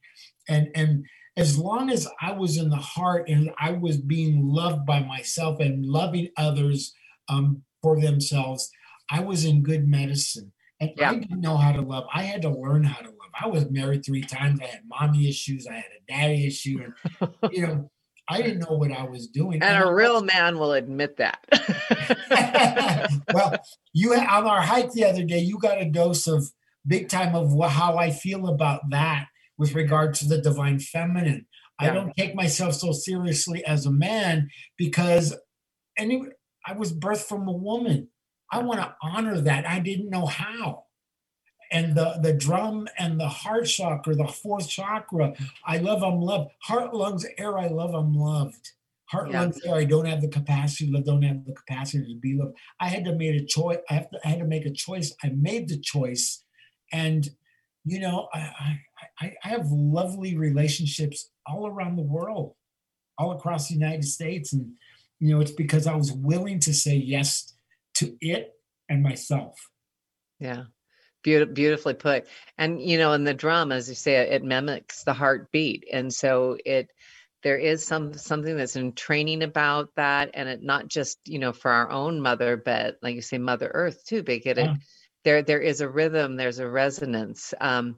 And, 0.49 0.69
and 0.77 1.05
as 1.37 1.59
long 1.59 1.91
as 1.91 2.07
I 2.23 2.31
was 2.31 2.59
in 2.59 2.71
the 2.71 2.77
heart 2.77 3.29
and 3.29 3.51
I 3.59 3.73
was 3.73 3.97
being 3.97 4.47
loved 4.47 4.87
by 4.87 5.01
myself 5.01 5.59
and 5.59 5.85
loving 5.85 6.29
others 6.37 6.95
um, 7.29 7.63
for 7.83 8.01
themselves, 8.01 8.71
I 9.11 9.21
was 9.21 9.45
in 9.45 9.63
good 9.63 9.89
medicine. 9.89 10.53
And 10.81 10.91
yeah. 10.97 11.11
I 11.11 11.15
didn't 11.15 11.41
know 11.41 11.57
how 11.57 11.73
to 11.73 11.81
love. 11.81 12.05
I 12.13 12.23
had 12.25 12.43
to 12.43 12.51
learn 12.51 12.85
how 12.85 13.01
to 13.01 13.09
love. 13.09 13.31
I 13.41 13.47
was 13.49 13.71
married 13.71 14.05
three 14.05 14.23
times. 14.23 14.61
I 14.61 14.67
had 14.67 14.83
mommy 14.87 15.29
issues. 15.29 15.67
I 15.67 15.75
had 15.75 15.85
a 15.85 16.13
daddy 16.13 16.47
issue. 16.47 16.79
And, 16.83 17.33
you 17.53 17.67
know, 17.67 17.91
I 18.29 18.41
didn't 18.43 18.61
know 18.61 18.77
what 18.77 18.93
I 18.93 19.05
was 19.05 19.29
doing. 19.29 19.55
And, 19.55 19.65
and 19.65 19.85
a 19.85 19.93
real 19.93 20.23
man 20.23 20.59
will 20.59 20.73
admit 20.73 21.19
that. 21.19 21.39
well, 23.33 23.57
you 23.93 24.15
on 24.15 24.47
our 24.47 24.63
hike 24.63 24.93
the 24.93 25.05
other 25.05 25.25
day, 25.25 25.41
you 25.41 25.59
got 25.59 25.81
a 25.81 25.85
dose 25.85 26.27
of 26.27 26.51
big 26.87 27.09
time 27.09 27.35
of 27.35 27.53
how 27.71 27.97
I 27.97 28.11
feel 28.11 28.49
about 28.49 28.81
that 28.91 29.27
with 29.59 29.75
regard 29.75 30.15
to 30.15 30.29
the 30.29 30.41
divine 30.41 30.79
feminine. 30.79 31.47
Yeah. 31.81 31.91
I 31.91 31.95
don't 31.95 32.15
take 32.17 32.35
myself 32.35 32.75
so 32.75 32.93
seriously 32.93 33.65
as 33.65 33.85
a 33.87 33.93
man 33.93 34.49
because 34.77 35.37
any 35.99 36.23
I 36.67 36.73
was 36.73 36.93
birthed 36.93 37.29
from 37.29 37.47
a 37.47 37.53
woman. 37.53 38.09
I 38.55 38.63
want 38.63 38.81
to 38.81 38.95
honor 39.03 39.41
that. 39.41 39.67
I 39.67 39.81
didn't 39.81 40.11
know 40.11 40.27
how. 40.27 40.85
And 41.73 41.97
the, 41.97 42.21
the 42.23 42.33
drum 42.33 42.87
and 43.01 43.19
the 43.19 43.27
heart 43.27 43.67
chakra, 43.67 44.15
the 44.15 44.29
fourth 44.29 44.69
chakra, 44.69 45.35
I 45.67 45.79
love, 45.79 46.05
I'm 46.05 46.21
loved. 46.21 46.53
Heart, 46.63 46.95
lungs, 46.95 47.27
air, 47.37 47.59
I 47.59 47.67
love, 47.67 47.95
I'm 47.95 48.15
loved. 48.15 48.71
Heart, 49.07 49.33
yeah. 49.33 49.41
lungs, 49.41 49.61
air, 49.67 49.75
I 49.75 49.85
don't 49.85 50.07
have 50.07 50.21
the 50.21 50.29
capacity, 50.29 50.95
I 50.97 51.01
don't 51.01 51.23
have 51.23 51.45
the 51.45 51.53
capacity 51.53 52.15
to 52.15 52.21
be 52.21 52.35
loved. 52.35 52.57
I 52.79 52.89
had 52.89 53.05
to 53.07 53.15
make 53.17 53.43
a 53.43 53.45
choice. 53.45 53.79
I, 53.91 53.95
have 53.95 54.11
to, 54.11 54.21
I 54.25 54.29
had 54.29 54.39
to 54.39 54.45
make 54.45 54.67
a 54.67 54.71
choice. 54.71 55.13
I 55.25 55.31
made 55.31 55.69
the 55.69 55.79
choice. 55.79 56.45
And, 56.93 57.29
you 57.85 57.99
know, 57.99 58.29
I, 58.33 58.79
I, 59.21 59.37
I 59.43 59.49
have 59.49 59.67
lovely 59.69 60.37
relationships 60.37 61.31
all 61.45 61.67
around 61.67 61.97
the 61.97 62.03
world, 62.03 62.55
all 63.19 63.33
across 63.33 63.67
the 63.67 63.75
United 63.75 64.05
States. 64.05 64.53
And, 64.53 64.75
you 65.19 65.35
know, 65.35 65.41
it's 65.41 65.51
because 65.51 65.89
I 65.89 65.97
was 65.97 66.13
willing 66.13 66.61
to 66.61 66.73
say 66.73 66.95
yes 66.95 67.54
to 67.95 68.17
it 68.21 68.53
and 68.89 69.03
myself. 69.03 69.55
Yeah. 70.39 70.65
Beautiful, 71.23 71.55
beautifully 71.55 71.95
put. 71.95 72.27
And 72.59 72.83
you 72.83 72.99
know, 72.99 73.13
in 73.15 73.25
the 73.25 73.33
drum, 73.33 73.73
as 73.73 73.89
you 73.89 73.95
say, 73.95 74.17
it 74.17 74.45
mimics 74.45 75.05
the 75.05 75.15
heartbeat, 75.15 75.89
and 75.91 76.13
so 76.13 76.59
it 76.67 76.91
there 77.43 77.57
is 77.57 77.87
some 77.87 78.13
something 78.13 78.57
that's 78.57 78.77
in 78.77 78.93
training 78.93 79.43
about 79.43 79.89
that, 79.97 80.33
and 80.35 80.51
it 80.51 80.63
not 80.63 80.89
just 80.89 81.19
you 81.25 81.39
know 81.39 81.55
for 81.55 81.71
our 81.71 81.91
own 81.91 82.21
mother, 82.21 82.59
but 82.59 82.99
like 83.01 83.15
you 83.15 83.23
say, 83.23 83.39
Mother 83.39 83.71
Earth 83.73 84.05
too. 84.05 84.23
Because 84.23 84.59
yeah. 84.59 84.73
it, 84.73 84.79
there 85.25 85.43
there 85.43 85.61
is 85.61 85.81
a 85.81 85.89
rhythm, 85.89 86.37
there's 86.37 86.59
a 86.59 86.69
resonance. 86.69 87.55
Um, 87.59 87.97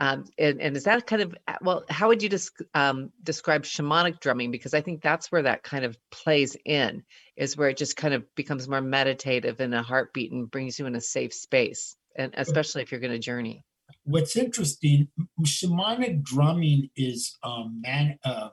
um, 0.00 0.26
and, 0.38 0.60
and, 0.60 0.76
is 0.76 0.84
that 0.84 1.06
kind 1.06 1.22
of 1.22 1.34
well? 1.60 1.84
How 1.88 2.06
would 2.08 2.22
you 2.22 2.30
um, 2.74 3.10
describe 3.22 3.64
shamanic 3.64 4.20
drumming? 4.20 4.52
Because 4.52 4.72
I 4.72 4.80
think 4.80 5.02
that's 5.02 5.32
where 5.32 5.42
that 5.42 5.64
kind 5.64 5.84
of 5.84 5.96
plays 6.12 6.56
in, 6.64 7.02
is 7.36 7.56
where 7.56 7.68
it 7.68 7.76
just 7.76 7.96
kind 7.96 8.14
of 8.14 8.24
becomes 8.36 8.68
more 8.68 8.80
meditative 8.80 9.58
and 9.58 9.74
a 9.74 9.82
heartbeat 9.82 10.30
and 10.30 10.48
brings 10.48 10.78
you 10.78 10.86
in 10.86 10.94
a 10.94 11.00
safe 11.00 11.34
space, 11.34 11.96
and 12.14 12.32
especially 12.36 12.82
if 12.82 12.92
you're 12.92 13.00
going 13.00 13.12
to 13.12 13.18
journey. 13.18 13.64
What's 14.04 14.36
interesting, 14.36 15.08
shamanic 15.42 16.22
drumming 16.22 16.90
is 16.94 17.36
um, 17.42 17.80
man, 17.82 18.18
uh, 18.24 18.50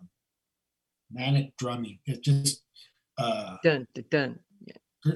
manic 1.12 1.56
drumming. 1.58 2.00
It 2.08 2.24
just 2.24 2.64
uh, 3.20 3.58
dun 3.64 3.86
dun. 3.94 4.06
dun. 4.10 4.40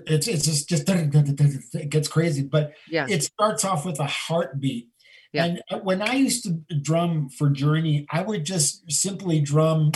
It's 0.06 0.28
it's 0.28 0.46
just 0.46 0.70
just 0.70 0.86
dun, 0.86 1.10
dun, 1.10 1.34
dun, 1.34 1.60
it 1.74 1.90
gets 1.90 2.08
crazy, 2.08 2.44
but 2.44 2.74
yeah. 2.88 3.08
it 3.10 3.24
starts 3.24 3.66
off 3.66 3.88
with 3.88 4.00
a 4.00 4.06
heartbeat 4.06 4.90
yeah. 5.34 5.46
And 5.46 5.62
uh, 5.70 5.80
when 5.80 6.02
I 6.02 6.14
used 6.14 6.44
to 6.44 6.62
drum 6.82 7.30
for 7.30 7.50
Journey, 7.50 8.06
I 8.12 8.22
would 8.22 8.46
just 8.46 8.92
simply 8.92 9.40
drum 9.42 9.92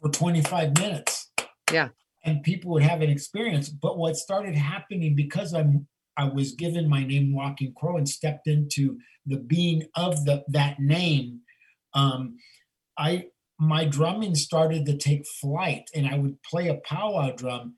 for 0.00 0.10
25 0.10 0.76
minutes. 0.78 1.30
Yeah. 1.72 1.88
And 2.24 2.42
people 2.42 2.70
would 2.72 2.82
have 2.82 3.02
an 3.02 3.10
experience. 3.10 3.68
But 3.68 3.98
what 3.98 4.16
started 4.16 4.54
happening 4.54 5.14
because 5.14 5.54
I'm 5.54 5.86
I 6.16 6.24
was 6.24 6.52
given 6.52 6.88
my 6.88 7.04
name 7.04 7.32
Walking 7.32 7.72
Crow 7.76 7.96
and 7.96 8.08
stepped 8.08 8.48
into 8.48 8.98
the 9.24 9.36
being 9.36 9.84
of 9.94 10.24
the 10.24 10.44
that 10.48 10.80
name, 10.80 11.42
um, 11.94 12.38
I 12.98 13.26
my 13.58 13.84
drumming 13.84 14.34
started 14.34 14.86
to 14.86 14.96
take 14.96 15.26
flight 15.26 15.88
and 15.94 16.08
I 16.08 16.18
would 16.18 16.42
play 16.42 16.68
a 16.68 16.74
powwow 16.74 17.32
drum 17.32 17.74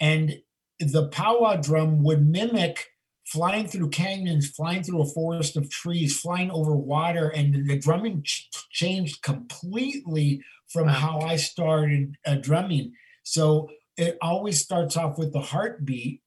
and 0.00 0.38
the 0.80 1.08
powwow 1.08 1.56
drum 1.56 2.02
would 2.02 2.26
mimic 2.26 2.86
flying 3.32 3.68
through 3.68 3.90
canyons, 3.90 4.48
flying 4.48 4.82
through 4.82 5.02
a 5.02 5.06
forest 5.06 5.56
of 5.56 5.68
trees, 5.68 6.18
flying 6.18 6.50
over 6.50 6.74
water, 6.74 7.28
and 7.28 7.68
the 7.68 7.78
drumming 7.78 8.22
ch- 8.22 8.48
changed 8.70 9.22
completely 9.22 10.42
from 10.68 10.86
wow. 10.86 10.92
how 10.92 11.20
I 11.20 11.36
started 11.36 12.16
uh, 12.26 12.36
drumming. 12.36 12.94
So 13.22 13.68
it 13.96 14.16
always 14.22 14.60
starts 14.60 14.96
off 14.96 15.18
with 15.18 15.32
the 15.32 15.40
heartbeat, 15.40 16.22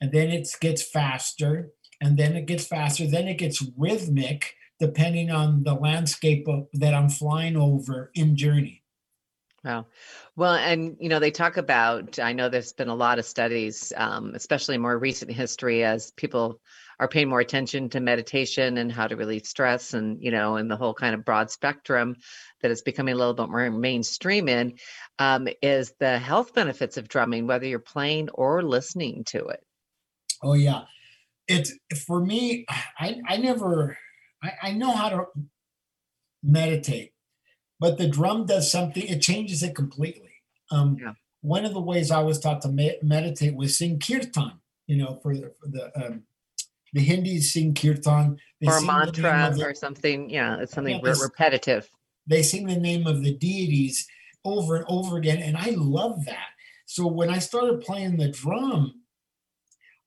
and 0.00 0.10
then 0.10 0.30
it 0.30 0.48
gets 0.60 0.82
faster, 0.82 1.70
and 2.00 2.18
then 2.18 2.34
it 2.34 2.46
gets 2.46 2.66
faster, 2.66 3.06
then 3.06 3.28
it 3.28 3.38
gets 3.38 3.64
rhythmic, 3.76 4.54
depending 4.80 5.30
on 5.30 5.62
the 5.62 5.74
landscape 5.74 6.48
of, 6.48 6.66
that 6.72 6.94
I'm 6.94 7.10
flying 7.10 7.56
over 7.56 8.10
in 8.14 8.36
journey. 8.36 8.77
Wow. 9.68 9.84
Well, 10.34 10.54
and 10.54 10.96
you 10.98 11.10
know, 11.10 11.18
they 11.18 11.30
talk 11.30 11.58
about, 11.58 12.18
I 12.18 12.32
know 12.32 12.48
there's 12.48 12.72
been 12.72 12.88
a 12.88 12.94
lot 12.94 13.18
of 13.18 13.26
studies, 13.26 13.92
um, 13.98 14.32
especially 14.34 14.78
more 14.78 14.96
recent 14.96 15.30
history, 15.30 15.84
as 15.84 16.10
people 16.12 16.58
are 16.98 17.06
paying 17.06 17.28
more 17.28 17.40
attention 17.40 17.90
to 17.90 18.00
meditation 18.00 18.78
and 18.78 18.90
how 18.90 19.06
to 19.06 19.14
relieve 19.14 19.44
stress 19.44 19.92
and, 19.92 20.22
you 20.22 20.30
know, 20.30 20.56
and 20.56 20.70
the 20.70 20.76
whole 20.76 20.94
kind 20.94 21.14
of 21.14 21.22
broad 21.22 21.50
spectrum 21.50 22.16
that 22.62 22.70
is 22.70 22.80
becoming 22.80 23.12
a 23.12 23.16
little 23.18 23.34
bit 23.34 23.50
more 23.50 23.70
mainstream 23.70 24.48
in, 24.48 24.78
um, 25.18 25.48
is 25.60 25.92
the 26.00 26.18
health 26.18 26.54
benefits 26.54 26.96
of 26.96 27.08
drumming, 27.08 27.46
whether 27.46 27.66
you're 27.66 27.78
playing 27.78 28.30
or 28.30 28.62
listening 28.62 29.22
to 29.24 29.48
it. 29.48 29.60
Oh, 30.42 30.54
yeah. 30.54 30.84
It's 31.46 31.74
for 32.06 32.24
me, 32.24 32.64
I, 32.98 33.20
I 33.28 33.36
never, 33.36 33.98
I, 34.42 34.52
I 34.62 34.72
know 34.72 34.92
how 34.92 35.10
to 35.10 35.24
meditate, 36.42 37.12
but 37.80 37.98
the 37.98 38.08
drum 38.08 38.46
does 38.46 38.70
something, 38.70 39.02
it 39.02 39.22
changes 39.22 39.62
it 39.62 39.74
completely. 39.74 40.32
Um, 40.70 40.96
yeah. 41.00 41.12
One 41.40 41.64
of 41.64 41.72
the 41.72 41.80
ways 41.80 42.10
I 42.10 42.20
was 42.20 42.40
taught 42.40 42.62
to 42.62 42.68
me- 42.68 42.98
meditate 43.02 43.54
was 43.54 43.78
sing 43.78 44.00
kirtan, 44.00 44.60
you 44.86 44.96
know, 44.96 45.20
for 45.22 45.34
the, 45.34 45.52
for 45.60 45.68
the 45.68 45.92
um, 45.94 46.22
the 46.92 47.00
Hindis 47.00 47.52
sing 47.52 47.74
kirtan. 47.74 48.38
They 48.60 48.66
or 48.66 48.80
mantra 48.80 49.52
the, 49.54 49.66
or 49.66 49.74
something. 49.74 50.30
Yeah, 50.30 50.60
it's 50.60 50.72
something 50.72 51.00
yeah, 51.04 51.14
repetitive. 51.20 51.88
They 52.26 52.42
sing 52.42 52.66
the 52.66 52.76
name 52.76 53.06
of 53.06 53.22
the 53.22 53.34
deities 53.34 54.06
over 54.44 54.76
and 54.76 54.84
over 54.88 55.16
again. 55.16 55.38
And 55.38 55.56
I 55.56 55.70
love 55.70 56.24
that. 56.24 56.48
So 56.86 57.06
when 57.06 57.30
I 57.30 57.38
started 57.38 57.82
playing 57.82 58.16
the 58.16 58.28
drum, 58.28 59.02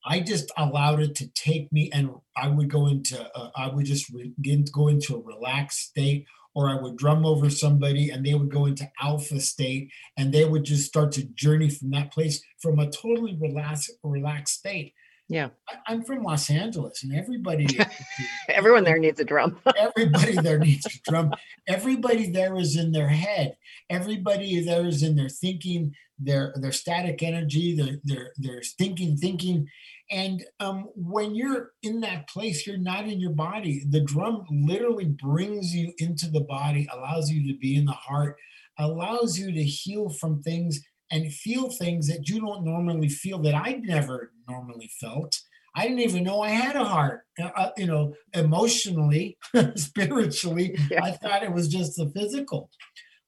I 0.04 0.20
just 0.20 0.50
allowed 0.56 1.00
it 1.00 1.14
to 1.16 1.28
take 1.28 1.72
me 1.72 1.90
and 1.92 2.10
I 2.36 2.48
would 2.48 2.68
go 2.68 2.88
into, 2.88 3.24
uh, 3.36 3.50
I 3.56 3.68
would 3.68 3.86
just 3.86 4.10
re- 4.10 4.34
go 4.72 4.88
into 4.88 5.14
a 5.16 5.22
relaxed 5.22 5.90
state 5.90 6.26
or 6.54 6.68
I 6.68 6.80
would 6.80 6.96
drum 6.96 7.24
over 7.24 7.50
somebody 7.50 8.10
and 8.10 8.24
they 8.24 8.34
would 8.34 8.50
go 8.50 8.66
into 8.66 8.90
alpha 9.00 9.40
state 9.40 9.90
and 10.16 10.32
they 10.32 10.44
would 10.44 10.64
just 10.64 10.86
start 10.86 11.12
to 11.12 11.24
journey 11.24 11.70
from 11.70 11.90
that 11.90 12.12
place 12.12 12.42
from 12.60 12.78
a 12.78 12.90
totally 12.90 13.36
relaxed, 13.40 13.90
relaxed 14.02 14.58
state. 14.58 14.94
Yeah. 15.28 15.48
I, 15.86 15.92
am 15.92 16.02
from 16.02 16.24
Los 16.24 16.50
Angeles 16.50 17.02
and 17.02 17.14
everybody 17.14 17.66
everyone 18.48 18.84
there 18.84 18.98
needs 18.98 19.18
a 19.18 19.24
drum. 19.24 19.58
everybody 19.78 20.32
there 20.34 20.58
needs 20.66 20.84
a 20.84 21.10
drum. 21.10 21.32
Everybody 21.66 22.30
there 22.30 22.54
is 22.56 22.76
in 22.76 22.92
their 22.92 23.08
head. 23.08 23.56
Everybody 23.88 24.62
there 24.62 24.84
is 24.84 25.02
in 25.02 25.16
their 25.16 25.30
thinking, 25.30 25.94
their 26.18 26.52
their 26.56 26.72
static 26.72 27.22
energy, 27.22 27.74
their 27.74 27.98
their 28.04 28.32
their 28.36 28.62
thinking, 28.78 29.16
thinking. 29.16 29.68
And 30.12 30.44
um, 30.60 30.90
when 30.94 31.34
you're 31.34 31.70
in 31.82 32.00
that 32.00 32.28
place, 32.28 32.66
you're 32.66 32.76
not 32.76 33.08
in 33.08 33.18
your 33.18 33.32
body. 33.32 33.82
The 33.88 34.02
drum 34.02 34.44
literally 34.50 35.06
brings 35.06 35.74
you 35.74 35.94
into 35.96 36.28
the 36.28 36.42
body, 36.42 36.86
allows 36.92 37.30
you 37.30 37.50
to 37.50 37.58
be 37.58 37.76
in 37.76 37.86
the 37.86 37.92
heart, 37.92 38.36
allows 38.78 39.38
you 39.38 39.50
to 39.50 39.62
heal 39.64 40.10
from 40.10 40.42
things 40.42 40.80
and 41.10 41.32
feel 41.32 41.70
things 41.70 42.08
that 42.08 42.28
you 42.28 42.40
don't 42.40 42.62
normally 42.62 43.08
feel 43.08 43.38
that 43.38 43.54
I 43.54 43.80
never 43.82 44.32
normally 44.46 44.90
felt. 45.00 45.40
I 45.74 45.84
didn't 45.84 46.00
even 46.00 46.24
know 46.24 46.42
I 46.42 46.50
had 46.50 46.76
a 46.76 46.84
heart. 46.84 47.22
Uh, 47.40 47.50
uh 47.56 47.70
you 47.78 47.86
know, 47.86 48.12
emotionally, 48.34 49.38
spiritually, 49.76 50.76
yeah. 50.90 51.04
I 51.04 51.12
thought 51.12 51.42
it 51.42 51.52
was 51.52 51.68
just 51.68 51.96
the 51.96 52.10
physical. 52.14 52.70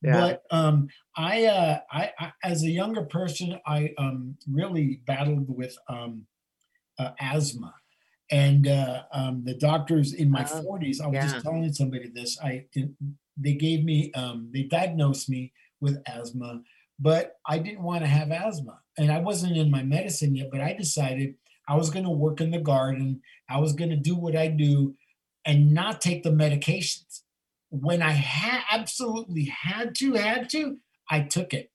Yeah. 0.02 0.20
But 0.20 0.42
um, 0.50 0.88
I, 1.16 1.46
uh, 1.46 1.78
I, 1.90 2.10
I, 2.18 2.32
as 2.42 2.62
a 2.62 2.70
younger 2.70 3.04
person, 3.04 3.58
I 3.66 3.94
um, 3.96 4.36
really 4.46 5.00
battled 5.06 5.46
with 5.48 5.74
um, 5.88 6.26
uh, 6.98 7.10
asthma, 7.20 7.74
and 8.30 8.66
uh, 8.66 9.02
um, 9.12 9.42
the 9.44 9.54
doctors 9.54 10.12
in 10.12 10.30
my 10.30 10.46
oh, 10.52 10.62
40s. 10.62 11.00
I 11.00 11.06
was 11.06 11.14
yeah. 11.14 11.26
just 11.28 11.44
telling 11.44 11.72
somebody 11.72 12.10
this. 12.14 12.38
I, 12.42 12.66
they 13.36 13.54
gave 13.54 13.84
me, 13.84 14.12
um, 14.14 14.50
they 14.52 14.62
diagnosed 14.62 15.28
me 15.28 15.52
with 15.80 16.02
asthma 16.06 16.62
but 16.98 17.36
I 17.46 17.58
didn't 17.58 17.82
want 17.82 18.02
to 18.02 18.08
have 18.08 18.30
asthma. 18.30 18.78
And 18.96 19.10
I 19.10 19.18
wasn't 19.18 19.56
in 19.56 19.70
my 19.70 19.82
medicine 19.82 20.34
yet, 20.36 20.48
but 20.50 20.60
I 20.60 20.72
decided 20.72 21.34
I 21.68 21.76
was 21.76 21.90
going 21.90 22.04
to 22.04 22.10
work 22.10 22.40
in 22.40 22.50
the 22.50 22.60
garden. 22.60 23.20
I 23.48 23.58
was 23.58 23.72
going 23.72 23.90
to 23.90 23.96
do 23.96 24.14
what 24.14 24.36
I 24.36 24.48
do 24.48 24.94
and 25.44 25.72
not 25.74 26.00
take 26.00 26.22
the 26.22 26.30
medications. 26.30 27.22
When 27.70 28.02
I 28.02 28.12
had 28.12 28.62
absolutely 28.70 29.46
had 29.46 29.94
to, 29.96 30.14
had 30.14 30.48
to, 30.50 30.78
I 31.10 31.20
took 31.20 31.52
it. 31.52 31.70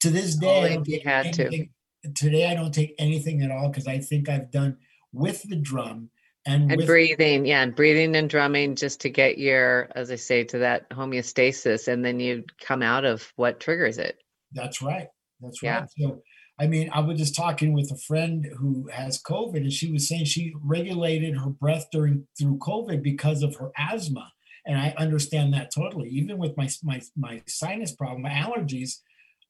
To 0.00 0.10
this 0.10 0.36
day, 0.36 0.46
oh, 0.46 0.64
I 0.64 0.74
don't 0.76 1.02
had 1.04 1.26
anything, 1.26 1.64
to. 1.64 1.68
Today, 2.14 2.50
I 2.50 2.54
don't 2.54 2.72
take 2.72 2.94
anything 2.98 3.42
at 3.42 3.50
all 3.50 3.68
because 3.68 3.86
I 3.86 3.98
think 3.98 4.28
I've 4.28 4.50
done 4.50 4.76
with 5.12 5.42
the 5.48 5.56
drum 5.56 6.10
and, 6.46 6.72
and 6.72 6.86
breathing 6.86 7.44
yeah 7.44 7.62
and 7.62 7.74
breathing 7.74 8.16
and 8.16 8.30
drumming 8.30 8.74
just 8.74 9.00
to 9.00 9.10
get 9.10 9.38
your 9.38 9.88
as 9.94 10.10
i 10.10 10.16
say 10.16 10.44
to 10.44 10.58
that 10.58 10.88
homeostasis 10.90 11.88
and 11.88 12.04
then 12.04 12.18
you 12.18 12.44
come 12.60 12.82
out 12.82 13.04
of 13.04 13.32
what 13.36 13.60
triggers 13.60 13.98
it. 13.98 14.18
That's 14.52 14.80
right. 14.80 15.08
That's 15.40 15.62
right. 15.62 15.86
Yeah. 15.96 16.08
so 16.08 16.22
i 16.58 16.66
mean 16.66 16.90
i 16.92 17.00
was 17.00 17.18
just 17.18 17.36
talking 17.36 17.72
with 17.72 17.90
a 17.92 17.98
friend 17.98 18.46
who 18.58 18.88
has 18.92 19.22
covid 19.22 19.58
and 19.58 19.72
she 19.72 19.92
was 19.92 20.08
saying 20.08 20.24
she 20.24 20.54
regulated 20.62 21.36
her 21.36 21.50
breath 21.50 21.86
during 21.92 22.26
through 22.38 22.58
covid 22.58 23.02
because 23.02 23.42
of 23.42 23.54
her 23.56 23.70
asthma 23.76 24.32
and 24.66 24.78
i 24.78 24.94
understand 24.96 25.52
that 25.54 25.70
totally. 25.74 26.08
Even 26.10 26.38
with 26.38 26.56
my 26.56 26.68
my, 26.82 27.00
my 27.16 27.42
sinus 27.46 27.92
problem 27.92 28.22
my 28.22 28.30
allergies 28.30 28.98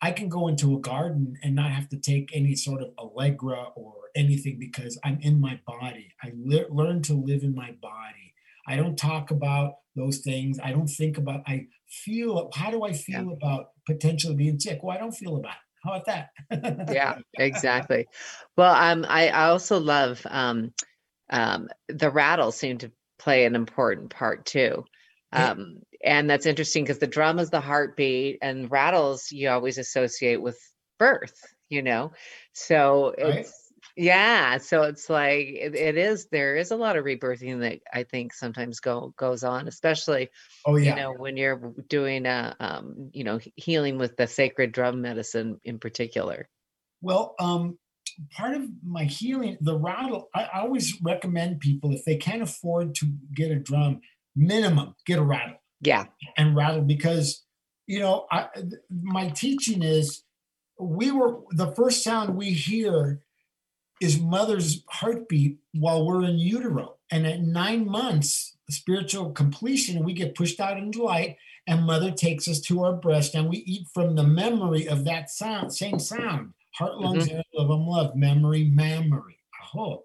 I 0.01 0.13
can 0.13 0.29
go 0.29 0.49
into 0.49 0.77
a 0.77 0.81
garden 0.81 1.37
and 1.43 1.55
not 1.55 1.73
have 1.73 1.89
to 1.89 1.97
take 1.97 2.31
any 2.33 2.55
sort 2.55 2.83
of 2.83 2.91
Allegra 2.99 3.67
or 3.75 3.95
anything 4.15 4.59
because 4.59 4.99
I'm 5.05 5.19
in 5.21 5.41
my 5.41 5.61
body. 5.67 6.15
I 6.23 6.33
le- 6.37 6.73
learn 6.73 7.03
to 7.03 7.15
live 7.15 7.43
in 7.43 7.55
my 7.55 7.73
body. 7.83 8.35
I 8.67 8.77
don't 8.77 8.97
talk 8.97 9.31
about 9.31 9.75
those 9.97 10.19
things. 10.19 10.59
I 10.63 10.71
don't 10.71 10.89
think 10.89 11.19
about, 11.19 11.43
I 11.47 11.67
feel, 11.89 12.51
how 12.55 12.71
do 12.71 12.85
I 12.85 12.93
feel 12.93 13.25
yeah. 13.25 13.33
about 13.33 13.71
potentially 13.87 14.37
being 14.37 14.61
sick? 14.61 14.81
Well, 14.83 14.97
I 14.97 15.01
don't 15.01 15.13
feel 15.13 15.37
about 15.37 15.53
it. 15.53 15.69
How 15.85 15.95
about 15.95 16.07
that? 16.07 16.93
yeah, 16.93 17.19
exactly. 17.39 18.07
Well, 18.57 18.75
um, 18.75 19.05
I, 19.09 19.29
I 19.29 19.49
also 19.49 19.81
love 19.81 20.25
um, 20.29 20.73
um, 21.31 21.69
the 21.89 22.11
rattles 22.11 22.57
seem 22.57 22.79
to 22.79 22.93
play 23.19 23.45
an 23.45 23.55
important 23.55 24.11
part 24.11 24.45
too. 24.47 24.85
Um, 25.33 25.81
and 26.05 26.31
that's 26.31 26.47
interesting 26.47 26.85
because 26.85 26.99
the 26.99 27.07
drum 27.07 27.39
is 27.39 27.51
the 27.51 27.61
heartbeat 27.61 28.39
and 28.41 28.71
rattles 28.71 29.31
you 29.31 29.51
always 29.51 29.79
associate 29.79 30.41
with 30.41 30.59
birth 30.99 31.35
you 31.69 31.83
know? 31.83 32.13
So 32.53 33.15
right. 33.19 33.37
it's 33.37 33.65
yeah 33.97 34.59
so 34.59 34.83
it's 34.83 35.11
like 35.11 35.47
it, 35.49 35.75
it 35.75 35.97
is 35.97 36.29
there 36.31 36.57
is 36.57 36.71
a 36.71 36.77
lot 36.77 36.97
of 36.97 37.05
rebirthing 37.05 37.61
that 37.61 37.81
i 37.93 38.05
think 38.05 38.33
sometimes 38.33 38.79
go 38.79 39.13
goes 39.17 39.43
on 39.43 39.67
especially 39.67 40.29
oh 40.67 40.77
yeah. 40.77 40.91
you 40.91 40.97
know 40.97 41.13
when 41.13 41.37
you're 41.37 41.75
doing 41.89 42.25
a 42.25 42.55
um 42.61 43.11
you 43.13 43.25
know 43.25 43.41
healing 43.57 43.99
with 43.99 44.17
the 44.17 44.27
sacred 44.27 44.71
drum 44.73 45.01
medicine 45.01 45.61
in 45.65 45.79
particular. 45.79 46.49
Well 47.03 47.35
um 47.41 47.79
part 48.33 48.55
of 48.55 48.63
my 48.85 49.05
healing 49.05 49.57
the 49.61 49.77
rattle 49.77 50.29
I, 50.35 50.45
I 50.45 50.61
always 50.61 51.01
recommend 51.03 51.61
people 51.61 51.93
if 51.93 52.05
they 52.05 52.17
can't 52.17 52.43
afford 52.43 52.95
to 52.97 53.07
get 53.35 53.51
a 53.51 53.57
drum 53.57 54.01
minimum 54.39 54.95
get 55.05 55.19
a 55.19 55.23
rattle. 55.23 55.61
Yeah. 55.81 56.07
And 56.37 56.57
rattle 56.57 56.83
because 56.83 57.45
you 57.87 58.01
know 58.01 58.27
I, 58.31 58.49
my 58.91 59.29
teaching 59.31 59.83
is 59.83 60.23
we 60.79 61.11
were 61.11 61.41
the 61.51 61.73
first 61.73 62.05
sound 62.05 62.37
we 62.37 62.51
hear 62.51 63.21
is 64.01 64.21
mother's 64.21 64.85
heartbeat 64.89 65.59
while 65.75 66.07
we're 66.07 66.25
in 66.25 66.39
utero. 66.39 66.95
And 67.11 67.27
at 67.27 67.41
nine 67.41 67.87
months 67.87 68.57
spiritual 68.71 69.33
completion 69.33 70.05
we 70.05 70.13
get 70.13 70.35
pushed 70.35 70.61
out 70.61 70.77
into 70.77 71.03
light 71.03 71.37
and 71.67 71.85
mother 71.85 72.11
takes 72.11 72.49
us 72.49 72.61
to 72.61 72.85
our 72.85 72.95
breast 72.95 73.35
and 73.35 73.49
we 73.49 73.59
eat 73.59 73.87
from 73.93 74.15
the 74.15 74.23
memory 74.23 74.87
of 74.87 75.05
that 75.05 75.31
sound 75.31 75.73
same 75.73 75.99
sound. 75.99 76.53
Heart 76.75 76.99
lungs 76.99 77.29
mm-hmm. 77.29 77.41
love 77.55 77.69
them 77.69 77.87
love. 77.87 78.15
Memory 78.15 78.65
memory 78.65 79.39
oh. 79.77 80.05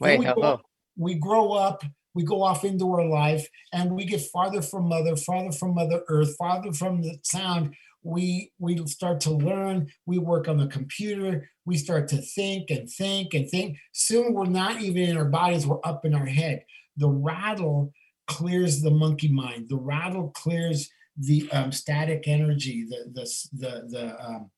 Wait, 0.00 0.18
we, 0.18 0.24
grow, 0.24 0.60
we 0.96 1.14
grow 1.14 1.52
up 1.52 1.84
we 2.14 2.24
go 2.24 2.42
off 2.42 2.64
into 2.64 2.92
our 2.92 3.06
life 3.06 3.46
and 3.72 3.92
we 3.92 4.04
get 4.04 4.20
farther 4.20 4.62
from 4.62 4.88
mother 4.88 5.16
farther 5.16 5.52
from 5.52 5.74
mother 5.74 6.02
earth 6.08 6.36
farther 6.36 6.72
from 6.72 7.02
the 7.02 7.18
sound. 7.22 7.74
We 8.02 8.52
we 8.58 8.84
start 8.86 9.20
to 9.20 9.30
learn. 9.30 9.88
We 10.06 10.18
work 10.18 10.48
on 10.48 10.58
the 10.58 10.66
computer. 10.66 11.48
We 11.64 11.76
start 11.76 12.08
to 12.08 12.18
think 12.18 12.70
and 12.70 12.90
think 12.90 13.34
and 13.34 13.48
think. 13.48 13.78
Soon 13.92 14.34
we're 14.34 14.46
not 14.46 14.80
even 14.80 15.04
in 15.04 15.16
our 15.16 15.24
bodies 15.24 15.66
we're 15.66 15.78
up 15.84 16.04
in 16.04 16.14
our 16.14 16.26
head. 16.26 16.64
The 16.96 17.08
rattle 17.08 17.92
clears 18.26 18.82
the 18.82 18.90
monkey 18.90 19.28
mind. 19.28 19.68
The 19.68 19.76
rattle 19.76 20.30
clears 20.30 20.90
the 21.16 21.48
um, 21.52 21.72
static 21.72 22.24
energy 22.26 22.86
the 22.88 23.10
the 23.12 23.30
the 23.52 23.88
the 23.88 24.24
um, 24.24 24.50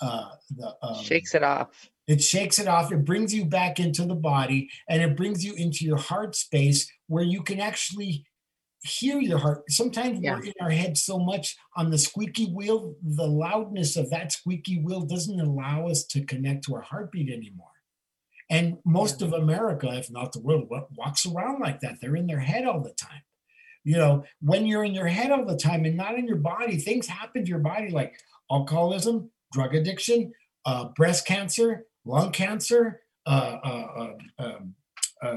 uh, 0.00 0.30
the 0.56 0.74
um, 0.82 1.02
shakes 1.02 1.34
it 1.34 1.42
off 1.42 1.68
it 2.10 2.20
shakes 2.20 2.58
it 2.58 2.66
off. 2.66 2.90
It 2.90 3.04
brings 3.04 3.32
you 3.32 3.44
back 3.44 3.78
into 3.78 4.04
the 4.04 4.16
body 4.16 4.68
and 4.88 5.00
it 5.00 5.16
brings 5.16 5.44
you 5.44 5.54
into 5.54 5.84
your 5.84 5.96
heart 5.96 6.34
space 6.34 6.90
where 7.06 7.22
you 7.22 7.40
can 7.40 7.60
actually 7.60 8.24
hear 8.82 9.20
your 9.20 9.38
heart. 9.38 9.62
Sometimes 9.68 10.18
yeah. 10.20 10.34
we're 10.34 10.46
in 10.46 10.54
our 10.60 10.70
head 10.70 10.98
so 10.98 11.20
much 11.20 11.56
on 11.76 11.90
the 11.90 11.98
squeaky 11.98 12.46
wheel, 12.46 12.96
the 13.00 13.28
loudness 13.28 13.96
of 13.96 14.10
that 14.10 14.32
squeaky 14.32 14.80
wheel 14.80 15.02
doesn't 15.02 15.40
allow 15.40 15.86
us 15.86 16.02
to 16.06 16.24
connect 16.24 16.64
to 16.64 16.74
our 16.74 16.80
heartbeat 16.80 17.30
anymore. 17.30 17.68
And 18.50 18.78
most 18.84 19.20
yeah. 19.20 19.28
of 19.28 19.34
America, 19.34 19.88
if 19.92 20.10
not 20.10 20.32
the 20.32 20.40
world, 20.40 20.68
walks 20.96 21.24
around 21.26 21.60
like 21.60 21.78
that. 21.78 21.98
They're 22.00 22.16
in 22.16 22.26
their 22.26 22.40
head 22.40 22.64
all 22.64 22.80
the 22.80 22.94
time. 22.94 23.22
You 23.84 23.98
know, 23.98 24.24
when 24.40 24.66
you're 24.66 24.82
in 24.82 24.94
your 24.94 25.06
head 25.06 25.30
all 25.30 25.44
the 25.44 25.56
time 25.56 25.84
and 25.84 25.96
not 25.96 26.18
in 26.18 26.26
your 26.26 26.38
body, 26.38 26.76
things 26.76 27.06
happen 27.06 27.44
to 27.44 27.48
your 27.48 27.60
body 27.60 27.90
like 27.90 28.18
alcoholism, 28.50 29.30
drug 29.52 29.76
addiction, 29.76 30.32
uh, 30.66 30.88
breast 30.96 31.24
cancer, 31.24 31.86
lung 32.04 32.32
cancer, 32.32 33.00
uh, 33.26 33.56
uh, 33.62 33.86
uh, 33.98 34.44
um, 34.44 34.74
uh, 35.22 35.36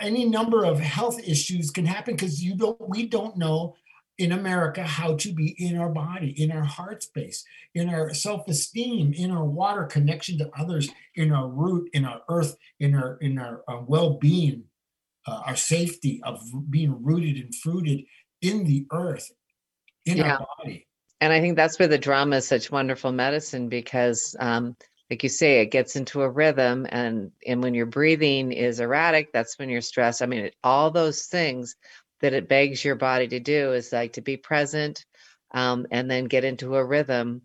any 0.00 0.24
number 0.24 0.64
of 0.64 0.80
health 0.80 1.18
issues 1.26 1.70
can 1.70 1.86
happen 1.86 2.14
because 2.14 2.42
you 2.42 2.56
don't. 2.56 2.88
We 2.88 3.06
don't 3.06 3.36
know 3.36 3.74
in 4.18 4.32
America 4.32 4.82
how 4.82 5.16
to 5.16 5.32
be 5.32 5.54
in 5.58 5.76
our 5.78 5.90
body, 5.90 6.30
in 6.42 6.50
our 6.50 6.64
heart 6.64 7.02
space, 7.02 7.44
in 7.74 7.88
our 7.88 8.14
self-esteem, 8.14 9.12
in 9.12 9.30
our 9.30 9.44
water 9.44 9.84
connection 9.84 10.38
to 10.38 10.50
others, 10.58 10.88
in 11.14 11.32
our 11.32 11.48
root, 11.48 11.90
in 11.92 12.04
our 12.04 12.22
earth, 12.28 12.56
in 12.80 12.94
our 12.94 13.18
in 13.20 13.38
our 13.38 13.62
uh, 13.68 13.80
well-being. 13.86 14.64
uh, 15.26 15.42
our 15.46 15.56
safety 15.56 16.20
of 16.24 16.40
being 16.70 17.02
rooted 17.02 17.36
and 17.36 17.54
fruited 17.54 18.04
in 18.42 18.64
the 18.64 18.86
earth, 18.92 19.30
in 20.04 20.18
yeah. 20.18 20.36
our 20.36 20.46
body. 20.58 20.86
And 21.20 21.32
I 21.32 21.40
think 21.40 21.56
that's 21.56 21.78
where 21.78 21.88
the 21.88 21.98
drama 21.98 22.36
is 22.36 22.46
such 22.46 22.70
wonderful 22.70 23.10
medicine 23.10 23.68
because, 23.68 24.36
um, 24.38 24.76
like 25.10 25.22
you 25.22 25.28
say, 25.28 25.60
it 25.60 25.70
gets 25.70 25.96
into 25.96 26.22
a 26.22 26.30
rhythm, 26.30 26.86
and 26.88 27.30
and 27.46 27.62
when 27.62 27.74
your 27.74 27.86
breathing 27.86 28.52
is 28.52 28.80
erratic, 28.80 29.32
that's 29.32 29.58
when 29.58 29.68
you're 29.68 29.80
stressed. 29.80 30.22
I 30.22 30.26
mean, 30.26 30.46
it, 30.46 30.56
all 30.64 30.90
those 30.90 31.22
things 31.26 31.76
that 32.20 32.32
it 32.32 32.48
begs 32.48 32.84
your 32.84 32.96
body 32.96 33.28
to 33.28 33.40
do 33.40 33.72
is 33.72 33.92
like 33.92 34.14
to 34.14 34.20
be 34.20 34.36
present, 34.36 35.04
um, 35.52 35.86
and 35.90 36.10
then 36.10 36.24
get 36.24 36.44
into 36.44 36.76
a 36.76 36.84
rhythm 36.84 37.42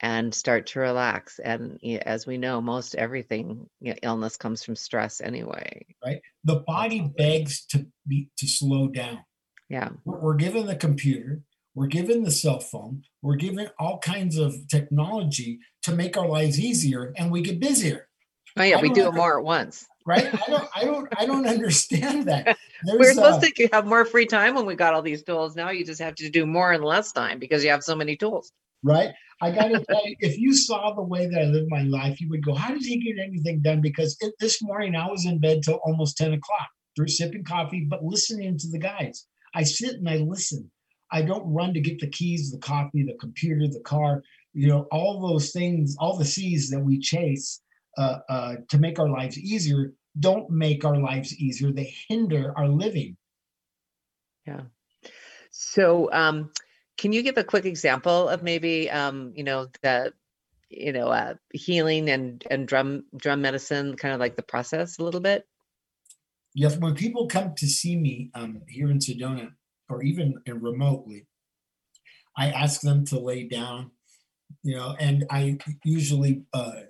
and 0.00 0.34
start 0.34 0.66
to 0.68 0.80
relax. 0.80 1.38
And 1.38 1.78
as 2.02 2.26
we 2.26 2.38
know, 2.38 2.60
most 2.60 2.94
everything 2.94 3.68
you 3.80 3.90
know, 3.90 3.98
illness 4.02 4.36
comes 4.36 4.64
from 4.64 4.76
stress 4.76 5.20
anyway. 5.20 5.84
Right. 6.04 6.22
The 6.44 6.56
body 6.66 7.00
begs 7.00 7.66
to 7.66 7.86
be 8.06 8.30
to 8.38 8.46
slow 8.46 8.88
down. 8.88 9.24
Yeah. 9.68 9.90
We're 10.04 10.34
given 10.34 10.66
the 10.66 10.76
computer, 10.76 11.42
we're 11.74 11.86
given 11.86 12.22
the 12.22 12.30
cell 12.30 12.60
phone, 12.60 13.02
we're 13.22 13.36
given 13.36 13.68
all 13.78 13.98
kinds 13.98 14.36
of 14.36 14.54
technology 14.68 15.60
to 15.82 15.94
make 15.94 16.16
our 16.16 16.28
lives 16.28 16.58
easier, 16.58 17.12
and 17.16 17.30
we 17.30 17.42
get 17.42 17.60
busier. 17.60 18.08
Oh 18.58 18.62
yeah, 18.62 18.80
we 18.80 18.90
do 18.90 19.06
it 19.08 19.14
more 19.14 19.38
at 19.38 19.44
once. 19.44 19.86
Right? 20.06 20.26
I 20.26 20.50
don't, 20.50 20.68
I 20.74 20.84
don't, 20.84 21.08
I 21.18 21.26
don't 21.26 21.46
understand 21.46 22.26
that. 22.26 22.56
There's, 22.84 22.98
we're 22.98 23.12
supposed 23.12 23.44
uh, 23.44 23.48
to 23.54 23.68
have 23.72 23.86
more 23.86 24.04
free 24.04 24.26
time 24.26 24.54
when 24.54 24.66
we 24.66 24.74
got 24.74 24.94
all 24.94 25.02
these 25.02 25.22
tools. 25.22 25.54
Now 25.54 25.70
you 25.70 25.84
just 25.84 26.00
have 26.00 26.14
to 26.16 26.30
do 26.30 26.46
more 26.46 26.72
in 26.72 26.82
less 26.82 27.12
time 27.12 27.38
because 27.38 27.62
you 27.62 27.70
have 27.70 27.84
so 27.84 27.94
many 27.94 28.16
tools. 28.16 28.50
Right? 28.82 29.10
I 29.40 29.50
got 29.54 29.68
to 29.68 29.84
tell 29.84 30.06
you, 30.06 30.16
if 30.20 30.38
you 30.38 30.54
saw 30.54 30.94
the 30.94 31.02
way 31.02 31.26
that 31.26 31.40
I 31.40 31.44
live 31.44 31.66
my 31.68 31.82
life, 31.82 32.20
you 32.20 32.28
would 32.30 32.44
go, 32.44 32.54
"How 32.54 32.74
does 32.74 32.86
he 32.86 32.98
get 32.98 33.22
anything 33.22 33.60
done?" 33.60 33.80
Because 33.80 34.16
it, 34.20 34.34
this 34.40 34.60
morning 34.62 34.96
I 34.96 35.08
was 35.08 35.26
in 35.26 35.38
bed 35.38 35.60
till 35.62 35.80
almost 35.84 36.16
ten 36.16 36.32
o'clock, 36.32 36.68
through 36.96 37.08
sipping 37.08 37.44
coffee, 37.44 37.86
but 37.88 38.04
listening 38.04 38.58
to 38.58 38.68
the 38.68 38.78
guys. 38.78 39.26
I 39.54 39.64
sit 39.64 39.94
and 39.94 40.08
I 40.08 40.16
listen. 40.16 40.70
I 41.12 41.22
don't 41.22 41.52
run 41.52 41.74
to 41.74 41.80
get 41.80 41.98
the 41.98 42.08
keys, 42.08 42.50
the 42.50 42.58
coffee, 42.58 43.02
the 43.02 43.16
computer, 43.20 43.66
the 43.66 43.80
car, 43.80 44.22
you 44.52 44.68
know, 44.68 44.86
all 44.92 45.20
those 45.20 45.52
things, 45.52 45.96
all 45.98 46.16
the 46.16 46.24
C's 46.24 46.70
that 46.70 46.80
we 46.80 46.98
chase 46.98 47.60
uh, 47.98 48.18
uh, 48.28 48.54
to 48.68 48.78
make 48.78 48.98
our 48.98 49.08
lives 49.08 49.38
easier 49.38 49.92
don't 50.18 50.50
make 50.50 50.84
our 50.84 50.98
lives 50.98 51.34
easier. 51.36 51.70
They 51.70 51.94
hinder 52.08 52.52
our 52.56 52.68
living. 52.68 53.16
Yeah. 54.46 54.62
So, 55.50 56.10
um, 56.12 56.50
can 56.96 57.12
you 57.12 57.22
give 57.22 57.38
a 57.38 57.44
quick 57.44 57.64
example 57.64 58.28
of 58.28 58.42
maybe, 58.42 58.90
um, 58.90 59.32
you 59.34 59.44
know, 59.44 59.68
the, 59.82 60.12
you 60.68 60.92
know, 60.92 61.08
uh, 61.08 61.34
healing 61.52 62.10
and 62.10 62.44
and 62.50 62.66
drum 62.66 63.04
drum 63.16 63.42
medicine, 63.42 63.96
kind 63.96 64.14
of 64.14 64.20
like 64.20 64.36
the 64.36 64.42
process 64.42 64.98
a 64.98 65.04
little 65.04 65.20
bit? 65.20 65.46
Yes. 66.54 66.76
When 66.76 66.94
people 66.94 67.26
come 67.26 67.54
to 67.56 67.66
see 67.66 67.96
me 67.96 68.30
um, 68.34 68.62
here 68.68 68.90
in 68.90 68.98
Sedona, 68.98 69.52
or 69.90 70.02
even 70.02 70.34
remotely, 70.46 71.26
I 72.36 72.50
ask 72.50 72.80
them 72.80 73.04
to 73.06 73.18
lay 73.18 73.48
down, 73.48 73.90
you 74.62 74.76
know, 74.76 74.94
and 74.98 75.26
I 75.30 75.58
usually 75.84 76.42
uh, 76.52 76.82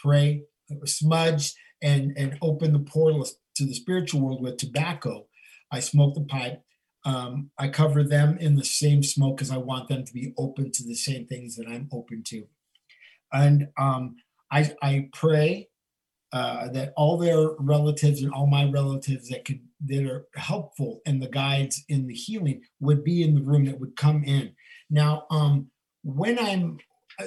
pray, 0.00 0.42
smudge, 0.84 1.54
and 1.82 2.12
and 2.16 2.38
open 2.42 2.72
the 2.72 2.78
portal 2.78 3.26
to 3.56 3.64
the 3.64 3.74
spiritual 3.74 4.20
world 4.20 4.42
with 4.42 4.58
tobacco. 4.58 5.26
I 5.70 5.80
smoke 5.80 6.14
the 6.14 6.22
pipe. 6.22 6.62
Um, 7.04 7.50
I 7.58 7.68
cover 7.68 8.04
them 8.04 8.38
in 8.38 8.54
the 8.54 8.64
same 8.64 9.02
smoke 9.02 9.38
because 9.38 9.50
I 9.50 9.56
want 9.56 9.88
them 9.88 10.04
to 10.04 10.12
be 10.12 10.32
open 10.38 10.70
to 10.70 10.84
the 10.84 10.94
same 10.94 11.26
things 11.26 11.56
that 11.56 11.66
I'm 11.66 11.88
open 11.92 12.22
to. 12.28 12.46
And 13.32 13.68
um, 13.76 14.16
I, 14.52 14.72
I 14.82 15.08
pray 15.12 15.68
uh, 16.32 16.68
that 16.68 16.92
all 16.96 17.18
their 17.18 17.50
relatives 17.58 18.22
and 18.22 18.32
all 18.32 18.46
my 18.46 18.64
relatives 18.70 19.28
that 19.28 19.44
could 19.44 19.60
that 19.84 20.06
are 20.06 20.26
helpful 20.36 21.00
and 21.06 21.20
the 21.20 21.28
guides 21.28 21.84
in 21.88 22.06
the 22.06 22.14
healing 22.14 22.62
would 22.80 23.04
be 23.04 23.22
in 23.22 23.34
the 23.34 23.42
room 23.42 23.64
that 23.64 23.78
would 23.78 23.96
come 23.96 24.22
in. 24.24 24.54
Now, 24.88 25.26
um, 25.30 25.68
when 26.02 26.38
I'm 26.38 26.78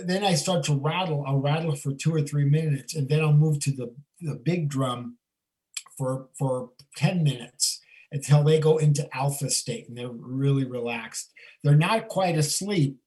then 0.03 0.23
I 0.23 0.34
start 0.34 0.63
to 0.65 0.73
rattle, 0.73 1.23
I'll 1.27 1.39
rattle 1.39 1.75
for 1.75 1.93
two 1.93 2.13
or 2.13 2.21
three 2.21 2.45
minutes, 2.45 2.95
and 2.95 3.08
then 3.08 3.21
I'll 3.21 3.34
move 3.34 3.60
to 3.62 3.71
the, 3.71 3.93
the 4.21 4.36
big 4.36 4.69
drum 4.69 5.17
for 5.97 6.27
for 6.38 6.71
10 6.97 7.23
minutes 7.23 7.82
until 8.12 8.43
they 8.43 8.60
go 8.60 8.77
into 8.77 9.08
alpha 9.15 9.49
state 9.49 9.88
and 9.88 9.97
they're 9.97 10.10
really 10.10 10.65
relaxed. 10.65 11.32
They're 11.63 11.75
not 11.75 12.08
quite 12.08 12.38
asleep. 12.38 12.97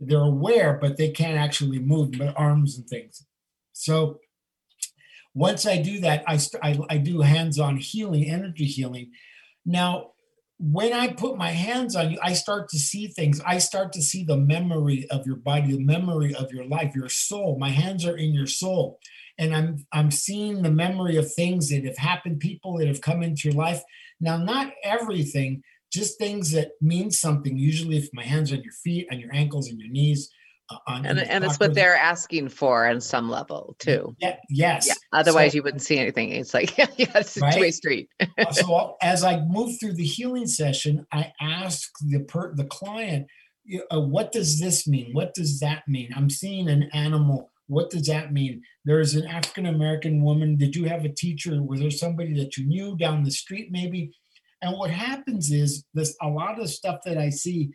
They're 0.00 0.20
aware, 0.20 0.78
but 0.80 0.96
they 0.96 1.10
can't 1.10 1.38
actually 1.38 1.78
move 1.78 2.12
their 2.12 2.36
arms 2.38 2.76
and 2.76 2.86
things. 2.86 3.24
So 3.72 4.20
once 5.38 5.66
I 5.66 5.76
do 5.80 6.00
that, 6.00 6.24
I, 6.26 6.36
st- 6.36 6.64
I, 6.64 6.78
I 6.94 6.98
do 6.98 7.20
hands-on 7.20 7.76
healing, 7.76 8.24
energy 8.28 8.64
healing. 8.64 9.12
Now, 9.64 10.12
when 10.58 10.92
I 10.92 11.12
put 11.12 11.36
my 11.36 11.50
hands 11.50 11.94
on 11.94 12.10
you, 12.10 12.18
I 12.20 12.32
start 12.32 12.68
to 12.70 12.78
see 12.78 13.06
things. 13.06 13.40
I 13.46 13.58
start 13.58 13.92
to 13.92 14.02
see 14.02 14.24
the 14.24 14.36
memory 14.36 15.06
of 15.10 15.24
your 15.24 15.36
body, 15.36 15.72
the 15.72 15.84
memory 15.84 16.34
of 16.34 16.50
your 16.50 16.66
life, 16.66 16.96
your 16.96 17.08
soul. 17.08 17.56
My 17.60 17.68
hands 17.68 18.04
are 18.04 18.16
in 18.16 18.34
your 18.34 18.48
soul. 18.48 18.98
And 19.38 19.54
I'm 19.54 19.86
I'm 19.92 20.10
seeing 20.10 20.62
the 20.62 20.72
memory 20.72 21.16
of 21.16 21.32
things 21.32 21.68
that 21.68 21.84
have 21.84 21.98
happened, 21.98 22.40
people 22.40 22.78
that 22.78 22.88
have 22.88 23.00
come 23.00 23.22
into 23.22 23.48
your 23.48 23.56
life. 23.56 23.80
Now, 24.20 24.36
not 24.36 24.72
everything, 24.82 25.62
just 25.92 26.18
things 26.18 26.50
that 26.50 26.70
mean 26.80 27.12
something. 27.12 27.56
Usually, 27.56 27.96
if 27.96 28.08
my 28.12 28.24
hands 28.24 28.50
are 28.50 28.56
on 28.56 28.64
your 28.64 28.72
feet, 28.72 29.06
on 29.12 29.20
your 29.20 29.32
ankles, 29.32 29.68
and 29.68 29.78
your 29.78 29.90
knees, 29.90 30.28
uh, 30.70 31.00
and 31.04 31.18
and 31.18 31.44
it's 31.44 31.58
what 31.58 31.74
they're 31.74 31.96
asking 31.96 32.48
for 32.50 32.86
on 32.86 33.00
some 33.00 33.30
level 33.30 33.74
too. 33.78 34.14
Yeah, 34.18 34.36
yes. 34.50 34.86
Yeah. 34.86 34.94
Otherwise, 35.12 35.52
so, 35.52 35.56
you 35.56 35.62
wouldn't 35.62 35.82
see 35.82 35.98
anything. 35.98 36.30
It's 36.30 36.52
like 36.52 36.76
yeah, 36.78 36.86
it's 36.98 37.36
a 37.36 37.40
right? 37.40 37.54
two-way 37.54 37.70
street. 37.70 38.08
Uh, 38.38 38.52
so 38.52 38.96
as 39.02 39.24
I 39.24 39.40
move 39.46 39.80
through 39.80 39.94
the 39.94 40.04
healing 40.04 40.46
session, 40.46 41.04
I 41.12 41.32
ask 41.40 41.90
the 42.06 42.20
per, 42.20 42.54
the 42.54 42.66
client, 42.66 43.26
uh, 43.90 44.00
"What 44.00 44.30
does 44.30 44.60
this 44.60 44.86
mean? 44.86 45.12
What 45.12 45.34
does 45.34 45.58
that 45.60 45.82
mean? 45.88 46.10
I'm 46.14 46.30
seeing 46.30 46.68
an 46.68 46.84
animal. 46.92 47.50
What 47.66 47.90
does 47.90 48.06
that 48.06 48.32
mean? 48.32 48.62
There's 48.84 49.14
an 49.14 49.26
African 49.26 49.66
American 49.66 50.22
woman. 50.22 50.56
Did 50.56 50.76
you 50.76 50.84
have 50.84 51.04
a 51.04 51.08
teacher? 51.08 51.60
Was 51.62 51.80
there 51.80 51.90
somebody 51.90 52.32
that 52.34 52.56
you 52.56 52.66
knew 52.66 52.96
down 52.96 53.24
the 53.24 53.30
street, 53.30 53.70
maybe?" 53.72 54.12
And 54.62 54.76
what 54.76 54.90
happens 54.90 55.50
is 55.50 55.84
this: 55.94 56.16
a 56.22 56.28
lot 56.28 56.60
of 56.60 56.70
stuff 56.70 57.00
that 57.04 57.18
I 57.18 57.30
see, 57.30 57.70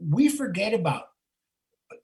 we 0.00 0.28
forget 0.28 0.74
about 0.74 1.04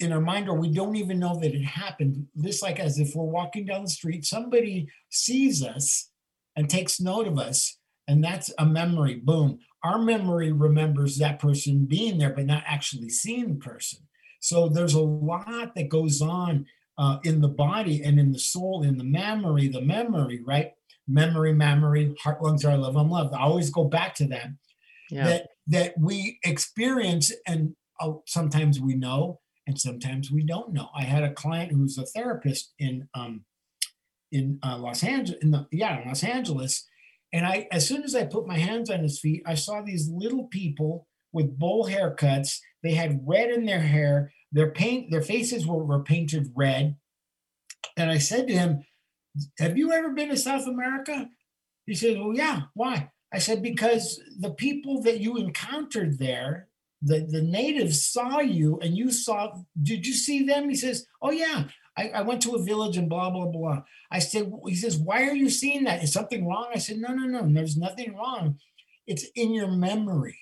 in 0.00 0.12
our 0.12 0.20
mind 0.20 0.48
or 0.48 0.54
we 0.54 0.70
don't 0.70 0.96
even 0.96 1.18
know 1.18 1.38
that 1.40 1.54
it 1.54 1.64
happened. 1.64 2.26
Just 2.40 2.62
like 2.62 2.78
as 2.80 2.98
if 2.98 3.14
we're 3.14 3.24
walking 3.24 3.66
down 3.66 3.85
the 3.85 3.90
street 3.90 4.24
somebody 4.24 4.88
sees 5.11 5.62
us 5.62 6.11
and 6.57 6.68
takes 6.68 7.00
note 7.00 7.26
of 7.26 7.38
us 7.38 7.78
and 8.07 8.22
that's 8.22 8.52
a 8.59 8.66
memory. 8.66 9.16
Boom. 9.16 9.59
Our 9.83 9.98
memory 9.98 10.52
remembers 10.52 11.18
that 11.18 11.38
person 11.38 11.87
being 11.87 12.18
there 12.18 12.33
but 12.33 12.46
not 12.46 12.64
actually 12.66 13.11
seeing 13.11 13.48
the 13.48 13.61
person. 13.61 14.00
So 14.40 14.68
there's 14.68 14.94
a 14.94 15.00
lot 15.00 15.74
that 15.74 15.88
goes 15.88 16.20
on 16.20 16.66
uh, 16.98 17.18
in 17.24 17.40
the 17.40 17.48
body 17.48 18.02
and 18.02 18.20
in 18.20 18.30
the 18.33 18.38
soul 18.38 18.83
in 18.85 18.98
the 18.98 19.04
memory 19.04 19.68
the 19.68 19.83
memory 19.83 20.42
right? 20.44 20.72
Memory 21.07 21.52
memory 21.52 22.14
heart 22.22 22.42
lungs 22.42 22.64
are 22.64 22.76
love 22.78 22.96
i'm 22.96 23.11
loved 23.11 23.35
i 23.35 23.40
always 23.40 23.68
go 23.70 23.85
back 23.85 24.14
to 24.16 24.26
that. 24.28 24.48
Yeah. 25.11 25.24
that 25.24 25.48
that 25.66 25.94
we 25.98 26.38
experience 26.44 27.30
and 27.46 27.74
uh, 28.00 28.12
sometimes 28.26 28.80
we 28.80 28.94
know 28.94 29.40
and 29.66 29.79
sometimes 29.79 30.31
we 30.31 30.44
don't 30.44 30.72
know. 30.72 30.88
I 30.94 31.05
had 31.05 31.22
a 31.22 31.33
client 31.33 31.72
who's 31.72 31.98
a 31.98 32.07
therapist 32.07 32.72
in 32.79 33.09
um, 33.14 33.44
in 34.31 34.59
uh, 34.64 34.77
Los 34.79 35.03
Angeles, 35.05 35.42
in 35.42 35.50
the 35.50 35.66
yeah, 35.70 36.00
in 36.00 36.09
Los 36.09 36.24
Angeles, 36.24 36.87
and 37.33 37.46
I 37.46 37.68
as 37.72 37.87
soon 37.87 38.03
as 38.03 38.14
I 38.14 38.24
put 38.24 38.46
my 38.46 38.59
hands 38.59 38.90
on 38.90 39.03
his 39.03 39.20
feet, 39.20 39.42
I 39.46 39.55
saw 39.55 39.81
these 39.81 40.09
little 40.09 40.44
people 40.44 41.07
with 41.33 41.59
bowl 41.59 41.88
haircuts. 41.88 42.59
They 42.83 42.94
had 42.94 43.22
red 43.27 43.50
in 43.50 43.64
their 43.64 43.81
hair. 43.81 44.33
Their 44.53 44.70
paint, 44.70 45.11
their 45.11 45.22
faces 45.22 45.66
were, 45.66 45.83
were 45.83 46.03
painted 46.03 46.53
red. 46.55 46.96
And 47.96 48.11
I 48.11 48.18
said 48.18 48.46
to 48.48 48.55
him, 48.55 48.85
"Have 49.59 49.77
you 49.77 49.92
ever 49.92 50.11
been 50.11 50.29
to 50.29 50.37
South 50.37 50.66
America?" 50.66 51.29
He 51.87 51.94
said, 51.94 52.18
"Well, 52.18 52.35
yeah. 52.35 52.62
Why?" 52.74 53.11
I 53.33 53.38
said, 53.38 53.62
"Because 53.62 54.20
the 54.38 54.50
people 54.50 55.03
that 55.03 55.20
you 55.20 55.37
encountered 55.37 56.18
there 56.18 56.68
the, 57.02 57.26
the 57.28 57.42
natives 57.42 58.07
saw 58.07 58.40
you 58.40 58.78
and 58.80 58.96
you 58.96 59.11
saw, 59.11 59.52
did 59.83 60.07
you 60.07 60.12
see 60.12 60.44
them? 60.44 60.68
He 60.68 60.76
says, 60.76 61.07
Oh, 61.22 61.30
yeah. 61.30 61.64
I, 61.96 62.09
I 62.09 62.22
went 62.22 62.42
to 62.42 62.54
a 62.54 62.62
village 62.62 62.96
and 62.96 63.09
blah, 63.09 63.30
blah, 63.30 63.46
blah. 63.46 63.83
I 64.11 64.18
said, 64.18 64.50
He 64.66 64.74
says, 64.74 64.96
Why 64.96 65.28
are 65.28 65.35
you 65.35 65.50
seeing 65.50 65.85
that? 65.85 66.02
Is 66.02 66.12
something 66.12 66.46
wrong? 66.46 66.68
I 66.74 66.78
said, 66.78 66.98
No, 66.98 67.14
no, 67.14 67.26
no. 67.26 67.52
There's 67.52 67.76
nothing 67.76 68.16
wrong. 68.16 68.59
It's 69.07 69.26
in 69.35 69.52
your 69.52 69.68
memory. 69.68 70.38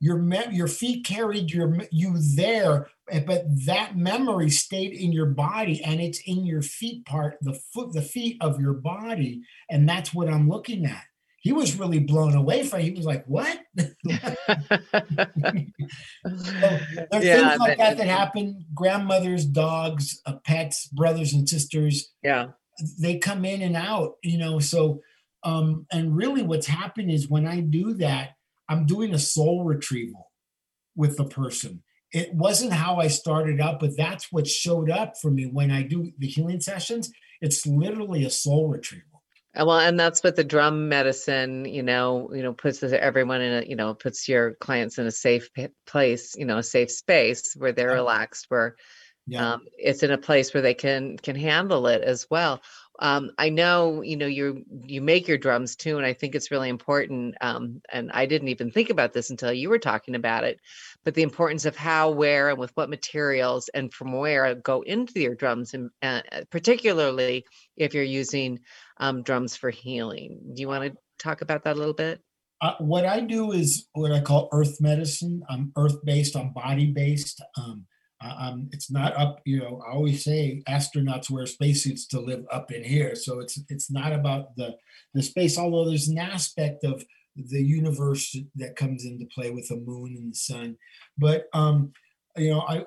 Your, 0.00 0.18
me- 0.18 0.52
your 0.52 0.68
feet 0.68 1.04
carried 1.04 1.50
your 1.50 1.76
you 1.90 2.14
there, 2.36 2.88
eh, 3.10 3.20
but 3.26 3.44
that 3.66 3.96
memory 3.96 4.48
stayed 4.48 4.92
in 4.92 5.12
your 5.12 5.26
body 5.26 5.82
and 5.82 6.00
it's 6.00 6.20
in 6.24 6.46
your 6.46 6.62
feet 6.62 7.04
part, 7.04 7.36
the 7.40 7.54
foot, 7.54 7.92
the 7.92 8.02
feet 8.02 8.36
of 8.40 8.60
your 8.60 8.74
body. 8.74 9.42
And 9.68 9.88
that's 9.88 10.14
what 10.14 10.28
I'm 10.28 10.48
looking 10.48 10.86
at 10.86 11.07
he 11.40 11.52
was 11.52 11.78
really 11.78 12.00
blown 12.00 12.34
away 12.34 12.64
from 12.64 12.80
it. 12.80 12.84
He 12.84 12.90
was 12.92 13.06
like, 13.06 13.24
what? 13.26 13.58
so 13.78 13.86
there's 17.10 17.24
yeah, 17.24 17.48
things 17.48 17.60
like 17.60 17.78
that 17.78 17.96
that 17.96 18.06
happen. 18.06 18.64
Grandmothers, 18.74 19.44
dogs, 19.44 20.20
uh, 20.26 20.34
pets, 20.44 20.88
brothers 20.88 21.32
and 21.32 21.48
sisters. 21.48 22.12
Yeah. 22.22 22.48
They 23.00 23.18
come 23.18 23.44
in 23.44 23.62
and 23.62 23.76
out, 23.76 24.14
you 24.22 24.38
know, 24.38 24.58
so 24.58 25.00
um, 25.44 25.86
and 25.92 26.16
really 26.16 26.42
what's 26.42 26.66
happening 26.66 27.10
is 27.10 27.28
when 27.28 27.46
I 27.46 27.60
do 27.60 27.94
that, 27.94 28.30
I'm 28.68 28.86
doing 28.86 29.14
a 29.14 29.18
soul 29.18 29.64
retrieval 29.64 30.30
with 30.96 31.16
the 31.16 31.24
person. 31.24 31.82
It 32.12 32.34
wasn't 32.34 32.72
how 32.72 32.96
I 32.96 33.08
started 33.08 33.60
out, 33.60 33.80
but 33.80 33.96
that's 33.96 34.32
what 34.32 34.46
showed 34.46 34.90
up 34.90 35.14
for 35.20 35.30
me 35.30 35.46
when 35.46 35.70
I 35.70 35.82
do 35.82 36.10
the 36.18 36.26
healing 36.26 36.60
sessions. 36.60 37.10
It's 37.40 37.66
literally 37.66 38.24
a 38.24 38.30
soul 38.30 38.68
retrieval. 38.68 39.17
Uh, 39.58 39.64
well, 39.66 39.78
and 39.80 39.98
that's 39.98 40.22
what 40.22 40.36
the 40.36 40.44
drum 40.44 40.88
medicine, 40.88 41.64
you 41.64 41.82
know, 41.82 42.30
you 42.32 42.42
know, 42.42 42.52
puts 42.52 42.82
everyone 42.82 43.40
in 43.40 43.62
a, 43.62 43.66
you 43.66 43.74
know, 43.74 43.92
puts 43.92 44.28
your 44.28 44.54
clients 44.54 44.98
in 44.98 45.06
a 45.06 45.10
safe 45.10 45.48
place, 45.86 46.36
you 46.36 46.44
know, 46.44 46.58
a 46.58 46.62
safe 46.62 46.90
space 46.90 47.54
where 47.56 47.72
they're 47.72 47.94
relaxed, 47.94 48.46
where 48.48 48.76
yeah. 49.26 49.54
um, 49.54 49.62
it's 49.76 50.02
in 50.02 50.12
a 50.12 50.18
place 50.18 50.54
where 50.54 50.62
they 50.62 50.74
can 50.74 51.16
can 51.18 51.34
handle 51.36 51.88
it 51.88 52.02
as 52.02 52.26
well 52.30 52.62
um, 53.00 53.30
I 53.38 53.48
know 53.48 54.02
you 54.02 54.16
know 54.16 54.26
you 54.26 54.64
you 54.84 55.00
make 55.00 55.28
your 55.28 55.38
drums 55.38 55.76
too, 55.76 55.98
and 55.98 56.06
I 56.06 56.12
think 56.12 56.34
it's 56.34 56.50
really 56.50 56.68
important. 56.68 57.36
Um, 57.40 57.80
and 57.92 58.10
I 58.12 58.26
didn't 58.26 58.48
even 58.48 58.70
think 58.70 58.90
about 58.90 59.12
this 59.12 59.30
until 59.30 59.52
you 59.52 59.68
were 59.68 59.78
talking 59.78 60.14
about 60.14 60.44
it, 60.44 60.58
but 61.04 61.14
the 61.14 61.22
importance 61.22 61.64
of 61.64 61.76
how, 61.76 62.10
where, 62.10 62.50
and 62.50 62.58
with 62.58 62.72
what 62.74 62.90
materials 62.90 63.68
and 63.68 63.92
from 63.92 64.12
where 64.12 64.54
go 64.56 64.82
into 64.82 65.20
your 65.20 65.34
drums, 65.34 65.74
and 65.74 65.90
uh, 66.02 66.22
particularly 66.50 67.44
if 67.76 67.94
you're 67.94 68.02
using 68.02 68.58
um, 68.98 69.22
drums 69.22 69.56
for 69.56 69.70
healing. 69.70 70.40
Do 70.54 70.60
you 70.60 70.68
want 70.68 70.92
to 70.92 70.98
talk 71.18 71.40
about 71.40 71.64
that 71.64 71.76
a 71.76 71.78
little 71.78 71.94
bit? 71.94 72.20
Uh, 72.60 72.74
what 72.78 73.06
I 73.06 73.20
do 73.20 73.52
is 73.52 73.86
what 73.92 74.10
I 74.10 74.20
call 74.20 74.48
earth 74.50 74.80
medicine. 74.80 75.42
I'm 75.48 75.70
earth 75.76 76.04
based, 76.04 76.36
I'm 76.36 76.52
body 76.52 76.86
based. 76.86 77.40
Um, 77.56 77.86
um, 78.20 78.68
it's 78.72 78.90
not 78.90 79.16
up 79.16 79.40
you 79.44 79.58
know 79.58 79.82
i 79.86 79.92
always 79.92 80.24
say 80.24 80.62
astronauts 80.68 81.30
wear 81.30 81.46
spacesuits 81.46 82.06
to 82.06 82.20
live 82.20 82.44
up 82.50 82.72
in 82.72 82.82
here. 82.82 83.14
So 83.14 83.40
it's 83.40 83.60
it's 83.68 83.90
not 83.90 84.12
about 84.12 84.56
the 84.56 84.76
the 85.14 85.22
space 85.22 85.58
although 85.58 85.88
there's 85.88 86.08
an 86.08 86.18
aspect 86.18 86.84
of 86.84 87.04
the 87.36 87.62
universe 87.62 88.36
that 88.56 88.74
comes 88.76 89.04
into 89.04 89.26
play 89.26 89.50
with 89.50 89.68
the 89.68 89.76
moon 89.76 90.16
and 90.16 90.32
the 90.32 90.36
sun. 90.36 90.76
But 91.16 91.46
um 91.52 91.92
you 92.36 92.50
know 92.50 92.60
i 92.62 92.84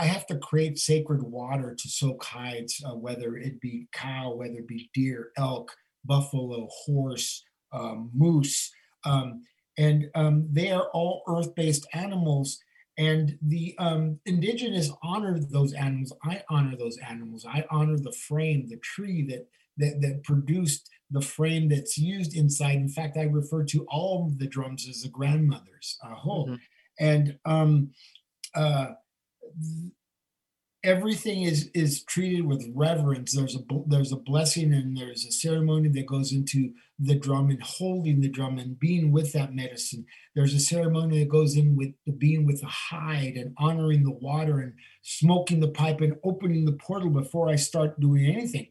I 0.00 0.04
have 0.04 0.26
to 0.28 0.38
create 0.38 0.78
sacred 0.78 1.24
water 1.24 1.74
to 1.74 1.88
soak 1.88 2.24
hides, 2.24 2.80
uh, 2.86 2.94
whether 2.94 3.36
it 3.36 3.60
be 3.60 3.88
cow, 3.92 4.32
whether 4.32 4.54
it 4.54 4.68
be 4.68 4.88
deer, 4.94 5.32
elk, 5.36 5.72
buffalo, 6.04 6.68
horse, 6.70 7.44
um, 7.72 8.08
moose, 8.14 8.70
um, 9.04 9.42
and 9.76 10.08
um, 10.14 10.46
they 10.52 10.70
are 10.70 10.88
all 10.92 11.22
earth-based 11.26 11.86
animals 11.94 12.60
and 12.98 13.38
the 13.42 13.74
um, 13.78 14.18
indigenous 14.26 14.90
honor 15.02 15.38
those 15.38 15.72
animals. 15.72 16.12
I 16.24 16.42
honor 16.50 16.76
those 16.76 16.98
animals. 16.98 17.46
I 17.48 17.64
honor 17.70 17.96
the 17.96 18.12
frame, 18.12 18.68
the 18.68 18.78
tree 18.78 19.24
that 19.28 19.46
that, 19.78 20.00
that 20.00 20.24
produced 20.24 20.90
the 21.10 21.20
frame 21.20 21.68
that's 21.68 21.96
used 21.96 22.36
inside. 22.36 22.76
In 22.76 22.88
fact, 22.88 23.16
I 23.16 23.22
refer 23.22 23.64
to 23.66 23.86
all 23.88 24.26
of 24.26 24.38
the 24.38 24.48
drums 24.48 24.88
as 24.88 25.02
the 25.02 25.08
grandmothers. 25.08 25.96
Uh, 26.04 26.14
whole. 26.14 26.46
Mm-hmm. 26.46 26.54
And 27.00 27.38
um, 27.44 27.90
uh, 28.56 28.88
everything 30.84 31.42
is 31.42 31.70
is 31.74 32.04
treated 32.04 32.46
with 32.46 32.70
reverence. 32.74 33.34
There's 33.34 33.56
a 33.56 33.60
there's 33.86 34.12
a 34.12 34.16
blessing 34.16 34.72
and 34.72 34.96
there's 34.96 35.24
a 35.24 35.32
ceremony 35.32 35.88
that 35.88 36.06
goes 36.06 36.32
into 36.32 36.72
the 36.98 37.16
drum 37.16 37.50
and 37.50 37.62
holding 37.62 38.20
the 38.20 38.28
drum 38.28 38.58
and 38.58 38.78
being 38.78 39.12
with 39.12 39.32
that 39.32 39.54
medicine. 39.54 40.04
There's 40.34 40.54
a 40.54 40.60
ceremony 40.60 41.20
that 41.20 41.28
goes 41.28 41.56
in 41.56 41.76
with 41.76 41.90
the 42.06 42.12
being 42.12 42.46
with 42.46 42.60
the 42.60 42.68
hide 42.68 43.34
and 43.36 43.54
honoring 43.58 44.04
the 44.04 44.12
water 44.12 44.60
and 44.60 44.74
smoking 45.02 45.60
the 45.60 45.68
pipe 45.68 46.00
and 46.00 46.16
opening 46.24 46.64
the 46.64 46.72
portal 46.72 47.10
before 47.10 47.48
i 47.48 47.56
start 47.56 48.00
doing 48.00 48.26
anything. 48.26 48.68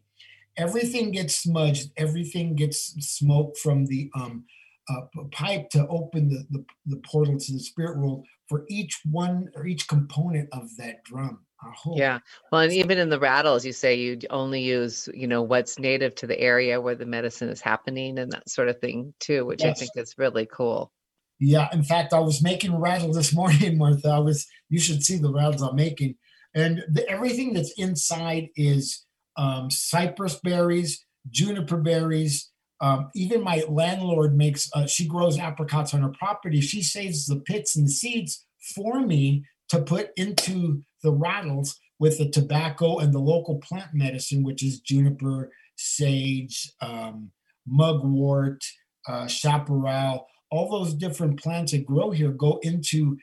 Everything 0.55 1.11
gets 1.11 1.35
smudged. 1.35 1.91
Everything 1.97 2.55
gets 2.55 2.95
smoke 3.05 3.57
from 3.57 3.85
the 3.85 4.09
um 4.15 4.45
uh, 4.89 5.01
pipe 5.33 5.69
to 5.69 5.85
open 5.89 6.29
the, 6.29 6.45
the 6.51 6.65
the 6.85 7.01
portal 7.05 7.37
to 7.37 7.51
the 7.51 7.59
spirit 7.59 7.97
world 7.97 8.25
for 8.47 8.63
each 8.69 9.01
one 9.03 9.49
or 9.55 9.67
each 9.67 9.85
component 9.89 10.47
of 10.53 10.69
that 10.77 11.03
drum 11.03 11.45
yeah. 11.93 12.19
Well, 12.51 12.61
and 12.61 12.73
even 12.73 12.97
in 12.97 13.09
the 13.09 13.19
rattles, 13.19 13.65
you 13.65 13.73
say 13.73 13.95
you 13.95 14.19
only 14.29 14.61
use, 14.61 15.09
you 15.13 15.27
know, 15.27 15.41
what's 15.41 15.79
native 15.79 16.15
to 16.15 16.27
the 16.27 16.39
area 16.39 16.79
where 16.79 16.95
the 16.95 17.05
medicine 17.05 17.49
is 17.49 17.61
happening 17.61 18.19
and 18.19 18.31
that 18.31 18.49
sort 18.49 18.69
of 18.69 18.79
thing 18.79 19.13
too, 19.19 19.45
which 19.45 19.63
yes. 19.63 19.77
I 19.77 19.79
think 19.79 19.91
is 19.95 20.17
really 20.17 20.45
cool. 20.45 20.91
Yeah. 21.39 21.67
In 21.71 21.83
fact, 21.83 22.13
I 22.13 22.19
was 22.19 22.41
making 22.41 22.73
a 22.73 22.79
rattle 22.79 23.13
this 23.13 23.33
morning, 23.35 23.77
Martha. 23.77 24.09
I 24.09 24.19
was, 24.19 24.45
you 24.69 24.79
should 24.79 25.03
see 25.03 25.17
the 25.17 25.31
rattles 25.31 25.61
I'm 25.61 25.75
making. 25.75 26.15
And 26.53 26.83
the, 26.89 27.07
everything 27.09 27.53
that's 27.53 27.73
inside 27.77 28.49
is 28.55 29.05
um, 29.37 29.69
cypress 29.69 30.39
berries, 30.39 31.05
juniper 31.29 31.77
berries. 31.77 32.51
Um, 32.79 33.09
even 33.15 33.43
my 33.43 33.63
landlord 33.67 34.35
makes, 34.35 34.69
uh, 34.73 34.85
she 34.85 35.07
grows 35.07 35.39
apricots 35.39 35.93
on 35.93 36.01
her 36.01 36.13
property. 36.17 36.61
She 36.61 36.83
saves 36.83 37.25
the 37.25 37.39
pits 37.39 37.75
and 37.75 37.89
seeds 37.89 38.45
for 38.75 39.01
me 39.01 39.43
to 39.69 39.81
put 39.81 40.09
into 40.17 40.83
the 41.03 41.11
rattles 41.11 41.79
with 41.99 42.17
the 42.17 42.29
tobacco 42.29 42.99
and 42.99 43.13
the 43.13 43.19
local 43.19 43.57
plant 43.57 43.89
medicine, 43.93 44.43
which 44.43 44.63
is 44.63 44.79
juniper, 44.79 45.51
sage, 45.75 46.71
um, 46.81 47.31
mugwort, 47.65 48.63
uh, 49.07 49.27
chaparral, 49.27 50.27
all 50.49 50.69
those 50.69 50.93
different 50.93 51.39
plants 51.39 51.71
that 51.71 51.85
grow 51.85 52.11
here 52.11 52.31
go 52.31 52.59
into 52.63 53.17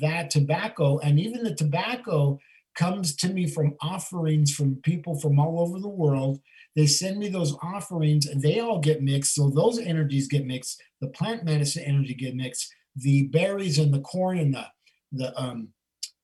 that 0.00 0.30
tobacco. 0.30 0.98
And 0.98 1.18
even 1.18 1.42
the 1.42 1.54
tobacco 1.54 2.38
comes 2.76 3.16
to 3.16 3.28
me 3.28 3.46
from 3.48 3.74
offerings 3.80 4.54
from 4.54 4.76
people 4.76 5.18
from 5.18 5.38
all 5.38 5.60
over 5.60 5.80
the 5.80 5.88
world. 5.88 6.40
They 6.76 6.86
send 6.86 7.18
me 7.18 7.28
those 7.28 7.56
offerings 7.60 8.26
and 8.26 8.40
they 8.40 8.60
all 8.60 8.78
get 8.78 9.02
mixed. 9.02 9.34
So 9.34 9.50
those 9.50 9.78
energies 9.78 10.28
get 10.28 10.46
mixed. 10.46 10.80
The 11.00 11.08
plant 11.08 11.44
medicine 11.44 11.82
energy 11.84 12.14
get 12.14 12.36
mixed. 12.36 12.72
The 12.94 13.24
berries 13.28 13.78
and 13.78 13.92
the 13.92 14.00
corn 14.00 14.38
and 14.38 14.54
the 14.54 14.66
the 15.10 15.36
um, 15.40 15.68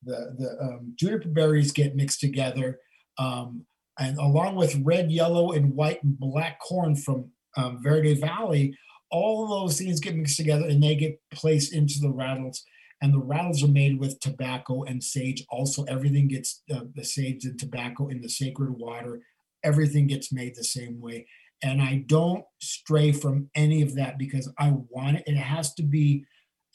the 0.04 0.34
the 0.38 0.64
um, 0.64 0.94
juniper 0.98 1.28
berries 1.28 1.72
get 1.72 1.96
mixed 1.96 2.20
together, 2.20 2.78
um, 3.18 3.64
and 3.98 4.18
along 4.18 4.56
with 4.56 4.80
red, 4.82 5.10
yellow, 5.10 5.52
and 5.52 5.74
white 5.74 6.02
and 6.02 6.18
black 6.18 6.60
corn 6.60 6.96
from 6.96 7.30
um, 7.56 7.82
Verde 7.82 8.14
Valley, 8.14 8.76
all 9.10 9.46
those 9.46 9.78
things 9.78 10.00
get 10.00 10.16
mixed 10.16 10.36
together 10.36 10.66
and 10.66 10.82
they 10.82 10.96
get 10.96 11.20
placed 11.32 11.72
into 11.72 12.00
the 12.00 12.10
rattles. 12.10 12.64
And 13.00 13.12
the 13.12 13.20
rattles 13.20 13.62
are 13.62 13.68
made 13.68 13.98
with 13.98 14.18
tobacco 14.20 14.82
and 14.84 15.02
sage. 15.02 15.44
Also, 15.50 15.84
everything 15.84 16.26
gets 16.28 16.62
uh, 16.72 16.80
the 16.94 17.04
sage 17.04 17.44
and 17.44 17.58
tobacco 17.58 18.08
in 18.08 18.22
the 18.22 18.28
sacred 18.28 18.70
water. 18.70 19.20
Everything 19.62 20.06
gets 20.06 20.32
made 20.32 20.54
the 20.56 20.64
same 20.64 21.00
way. 21.00 21.26
And 21.62 21.82
I 21.82 22.04
don't 22.06 22.44
stray 22.60 23.12
from 23.12 23.50
any 23.54 23.82
of 23.82 23.94
that 23.96 24.18
because 24.18 24.50
I 24.58 24.72
want 24.88 25.18
it. 25.18 25.24
It 25.26 25.36
has 25.36 25.74
to 25.74 25.82
be 25.82 26.24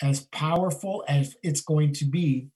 as 0.02 0.28
powerful 0.32 1.04
as 1.08 1.36
it's 1.44 1.62
going 1.62 1.94
to 1.94 2.06
be 2.06 2.48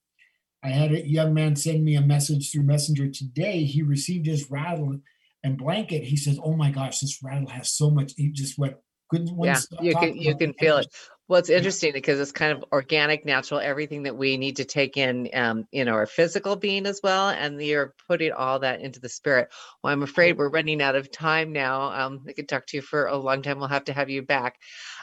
I 0.63 0.69
had 0.69 0.91
a 0.91 1.07
young 1.07 1.33
man 1.33 1.55
send 1.55 1.83
me 1.83 1.95
a 1.95 2.01
message 2.01 2.51
through 2.51 2.63
Messenger 2.63 3.09
today. 3.09 3.63
He 3.63 3.81
received 3.81 4.25
his 4.25 4.49
rattle 4.49 4.99
and 5.43 5.57
blanket. 5.57 6.03
He 6.03 6.15
says, 6.15 6.39
"Oh 6.43 6.55
my 6.55 6.71
gosh, 6.71 6.99
this 6.99 7.21
rattle 7.21 7.49
has 7.49 7.73
so 7.73 7.89
much." 7.89 8.13
He 8.15 8.29
just 8.29 8.57
went 8.57 8.75
couldn't. 9.09 9.37
Yeah, 9.43 9.59
you 9.81 9.95
can 9.95 10.15
you 10.15 10.35
can 10.35 10.53
feel 10.53 10.77
it. 10.77 10.87
Well, 11.27 11.39
it's 11.39 11.49
interesting 11.49 11.89
yeah. 11.89 11.93
because 11.93 12.19
it's 12.19 12.33
kind 12.33 12.51
of 12.51 12.65
organic, 12.73 13.25
natural, 13.25 13.59
everything 13.59 14.03
that 14.03 14.15
we 14.15 14.35
need 14.35 14.57
to 14.57 14.65
take 14.65 14.97
in, 14.97 15.29
um, 15.33 15.65
in 15.71 15.87
our 15.87 16.05
physical 16.05 16.57
being 16.57 16.85
as 16.85 16.99
well, 17.01 17.29
and 17.29 17.61
you're 17.61 17.95
putting 18.09 18.33
all 18.33 18.59
that 18.59 18.81
into 18.81 18.99
the 18.99 19.07
spirit. 19.07 19.47
Well, 19.81 19.93
I'm 19.93 20.03
afraid 20.03 20.37
we're 20.37 20.49
running 20.49 20.81
out 20.81 20.95
of 20.95 21.11
time 21.11 21.53
now. 21.53 21.83
Um, 21.91 22.25
I 22.27 22.33
could 22.33 22.49
talk 22.49 22.65
to 22.67 22.77
you 22.77 22.81
for 22.81 23.05
a 23.05 23.15
long 23.15 23.41
time. 23.41 23.57
We'll 23.57 23.69
have 23.69 23.85
to 23.85 23.93
have 23.93 24.09
you 24.09 24.21
back. 24.21 24.57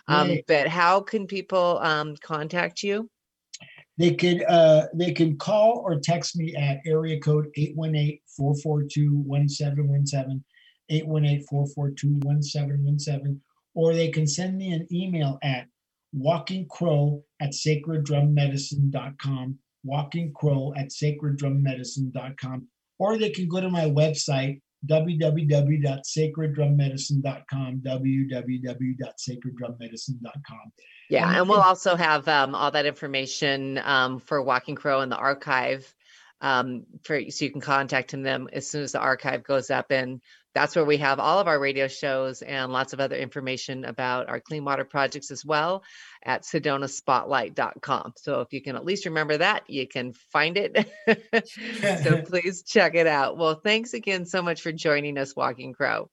Um, 0.08 0.28
right. 0.28 0.44
But 0.46 0.68
how 0.68 1.00
can 1.00 1.26
people 1.26 1.78
um, 1.80 2.16
contact 2.16 2.82
you? 2.82 3.08
They 4.00 4.14
could 4.14 4.42
uh, 4.44 4.86
they 4.94 5.12
can 5.12 5.36
call 5.36 5.82
or 5.84 6.00
text 6.00 6.34
me 6.34 6.56
at 6.56 6.80
area 6.86 7.20
code 7.20 7.48
818-442-1717, 7.58 10.42
818-442-1717, 10.90 13.38
or 13.74 13.92
they 13.92 14.08
can 14.08 14.26
send 14.26 14.56
me 14.56 14.72
an 14.72 14.88
email 14.90 15.38
at 15.42 15.66
walkingcrow 16.16 17.22
at 17.40 17.50
sacreddrummedicine.com, 17.50 19.58
walkingcrow 19.86 20.78
at 20.78 20.88
sacreddrummedicine.com, 20.88 22.68
or 22.98 23.18
they 23.18 23.28
can 23.28 23.48
go 23.48 23.60
to 23.60 23.68
my 23.68 23.84
website, 23.84 24.62
www.sacreddrummedicine.com, 24.86 27.82
www.sacreddrummedicine.com. 27.84 30.72
Yeah, 31.10 31.38
and 31.38 31.48
we'll 31.48 31.60
also 31.60 31.96
have 31.96 32.28
um, 32.28 32.54
all 32.54 32.70
that 32.70 32.86
information 32.86 33.80
um, 33.84 34.20
for 34.20 34.40
Walking 34.42 34.76
Crow 34.76 35.00
in 35.00 35.08
the 35.08 35.16
archive 35.16 35.92
um, 36.40 36.86
for 37.02 37.20
so 37.30 37.44
you 37.44 37.50
can 37.50 37.60
contact 37.60 38.14
him 38.14 38.22
them 38.22 38.48
as 38.52 38.68
soon 38.68 38.82
as 38.82 38.92
the 38.92 39.00
archive 39.00 39.44
goes 39.44 39.70
up 39.70 39.90
and 39.90 40.20
that's 40.54 40.74
where 40.74 40.84
we 40.84 40.96
have 40.98 41.20
all 41.20 41.38
of 41.38 41.46
our 41.46 41.58
radio 41.58 41.88
shows 41.88 42.42
and 42.42 42.72
lots 42.72 42.92
of 42.92 43.00
other 43.00 43.16
information 43.16 43.84
about 43.84 44.28
our 44.28 44.40
clean 44.40 44.64
water 44.64 44.84
projects 44.84 45.30
as 45.30 45.44
well 45.44 45.82
at 46.24 46.42
sedonaspotlight.com. 46.42 48.14
So 48.16 48.40
if 48.40 48.52
you 48.52 48.60
can 48.60 48.76
at 48.76 48.84
least 48.84 49.04
remember 49.04 49.38
that, 49.38 49.68
you 49.68 49.86
can 49.86 50.12
find 50.32 50.56
it. 50.56 50.88
so 52.04 52.22
please 52.26 52.62
check 52.62 52.94
it 52.94 53.06
out. 53.06 53.36
Well, 53.36 53.60
thanks 53.62 53.94
again 53.94 54.26
so 54.26 54.42
much 54.42 54.60
for 54.60 54.72
joining 54.72 55.18
us, 55.18 55.36
Walking 55.36 55.72
Crow. 55.72 56.10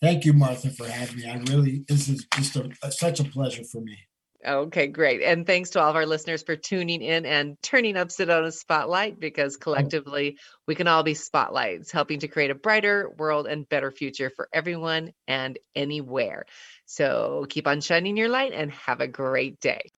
Thank 0.00 0.24
you, 0.24 0.32
Martha, 0.32 0.70
for 0.70 0.88
having 0.88 1.16
me. 1.16 1.28
I 1.28 1.36
really, 1.38 1.84
this 1.88 2.08
is 2.08 2.24
just 2.34 2.56
a, 2.56 2.92
such 2.92 3.20
a 3.20 3.24
pleasure 3.24 3.64
for 3.64 3.80
me. 3.80 3.98
Okay, 4.46 4.86
great. 4.86 5.20
And 5.20 5.44
thanks 5.44 5.70
to 5.70 5.80
all 5.80 5.90
of 5.90 5.96
our 5.96 6.06
listeners 6.06 6.44
for 6.44 6.54
tuning 6.54 7.02
in 7.02 7.26
and 7.26 7.60
turning 7.60 7.96
up 7.96 8.08
Sedona's 8.08 8.60
spotlight 8.60 9.18
because 9.18 9.56
oh. 9.56 9.58
collectively 9.58 10.38
we 10.66 10.76
can 10.76 10.86
all 10.86 11.02
be 11.02 11.14
spotlights, 11.14 11.90
helping 11.90 12.20
to 12.20 12.28
create 12.28 12.50
a 12.50 12.54
brighter 12.54 13.10
world 13.18 13.48
and 13.48 13.68
better 13.68 13.90
future 13.90 14.30
for 14.30 14.48
everyone 14.52 15.12
and 15.26 15.58
anywhere. 15.74 16.46
So 16.86 17.46
keep 17.48 17.66
on 17.66 17.80
shining 17.80 18.16
your 18.16 18.28
light 18.28 18.52
and 18.52 18.70
have 18.70 19.00
a 19.00 19.08
great 19.08 19.58
day. 19.60 19.90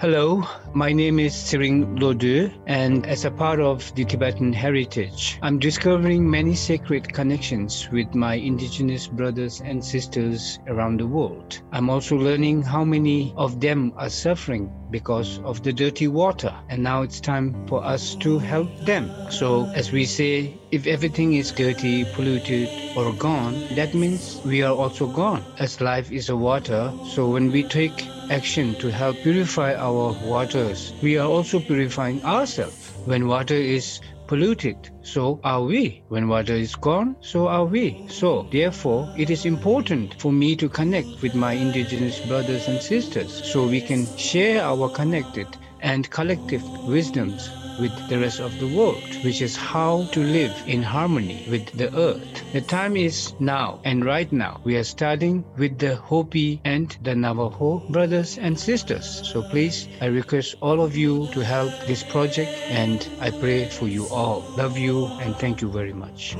Hello, 0.00 0.42
my 0.72 0.94
name 0.94 1.18
is 1.18 1.34
Tsering 1.34 1.98
Lodu, 1.98 2.50
and 2.66 3.04
as 3.04 3.26
a 3.26 3.30
part 3.30 3.60
of 3.60 3.94
the 3.96 4.06
Tibetan 4.06 4.50
heritage, 4.50 5.38
I'm 5.42 5.58
discovering 5.58 6.30
many 6.30 6.54
sacred 6.54 7.12
connections 7.12 7.86
with 7.92 8.14
my 8.14 8.36
indigenous 8.36 9.06
brothers 9.08 9.60
and 9.60 9.84
sisters 9.84 10.58
around 10.68 11.00
the 11.00 11.06
world. 11.06 11.60
I'm 11.70 11.90
also 11.90 12.16
learning 12.16 12.62
how 12.62 12.82
many 12.82 13.34
of 13.36 13.60
them 13.60 13.92
are 13.98 14.08
suffering 14.08 14.72
because 14.90 15.38
of 15.40 15.62
the 15.62 15.72
dirty 15.72 16.08
water, 16.08 16.54
and 16.68 16.82
now 16.82 17.02
it's 17.02 17.20
time 17.20 17.66
for 17.66 17.84
us 17.84 18.14
to 18.16 18.38
help 18.38 18.68
them. 18.80 19.10
So, 19.30 19.66
as 19.74 19.92
we 19.92 20.04
say, 20.04 20.58
if 20.70 20.86
everything 20.86 21.34
is 21.34 21.52
dirty, 21.52 22.04
polluted, 22.14 22.68
or 22.96 23.12
gone, 23.12 23.54
that 23.76 23.94
means 23.94 24.40
we 24.44 24.62
are 24.62 24.74
also 24.74 25.06
gone. 25.06 25.44
As 25.58 25.80
life 25.80 26.10
is 26.10 26.28
a 26.28 26.36
water, 26.36 26.92
so 27.10 27.28
when 27.28 27.50
we 27.52 27.62
take 27.62 28.06
action 28.30 28.74
to 28.76 28.90
help 28.90 29.16
purify 29.22 29.74
our 29.74 30.12
waters, 30.24 30.92
we 31.02 31.18
are 31.18 31.28
also 31.28 31.60
purifying 31.60 32.24
ourselves. 32.24 32.92
When 33.04 33.26
water 33.28 33.54
is 33.54 34.00
polluted, 34.30 34.90
so 35.02 35.40
are 35.42 35.64
we. 35.64 36.04
When 36.06 36.28
water 36.28 36.54
is 36.54 36.76
gone, 36.76 37.16
so 37.20 37.48
are 37.48 37.64
we. 37.64 38.06
So, 38.06 38.46
therefore, 38.52 39.12
it 39.18 39.28
is 39.28 39.44
important 39.44 40.14
for 40.22 40.30
me 40.30 40.54
to 40.54 40.68
connect 40.68 41.20
with 41.20 41.34
my 41.34 41.54
indigenous 41.54 42.20
brothers 42.28 42.68
and 42.68 42.80
sisters 42.80 43.32
so 43.52 43.66
we 43.66 43.80
can 43.80 44.06
share 44.16 44.62
our 44.62 44.88
connected 44.88 45.48
and 45.80 46.08
collective 46.10 46.62
wisdoms 46.86 47.50
with 47.80 48.08
the 48.08 48.18
rest 48.18 48.40
of 48.40 48.58
the 48.58 48.66
world, 48.66 49.02
which 49.24 49.40
is 49.40 49.56
how 49.56 50.04
to 50.12 50.20
live 50.22 50.52
in 50.66 50.82
harmony 50.82 51.46
with 51.50 51.66
the 51.72 51.94
earth. 51.96 52.52
The 52.52 52.60
time 52.60 52.96
is 52.96 53.32
now, 53.40 53.80
and 53.84 54.04
right 54.04 54.30
now 54.30 54.60
we 54.64 54.76
are 54.76 54.84
starting 54.84 55.44
with 55.56 55.78
the 55.78 55.96
Hopi 55.96 56.60
and 56.64 56.96
the 57.02 57.14
Navajo 57.14 57.78
brothers 57.90 58.38
and 58.38 58.58
sisters. 58.58 59.22
So 59.24 59.42
please, 59.42 59.88
I 60.00 60.06
request 60.06 60.56
all 60.60 60.80
of 60.80 60.96
you 60.96 61.28
to 61.32 61.40
help 61.44 61.72
this 61.86 62.02
project, 62.02 62.52
and 62.68 63.06
I 63.20 63.30
pray 63.30 63.68
for 63.68 63.88
you 63.88 64.06
all. 64.08 64.44
Love 64.56 64.76
you, 64.76 65.06
and 65.20 65.34
thank 65.36 65.60
you 65.60 65.70
very 65.70 65.92
much. 65.92 66.36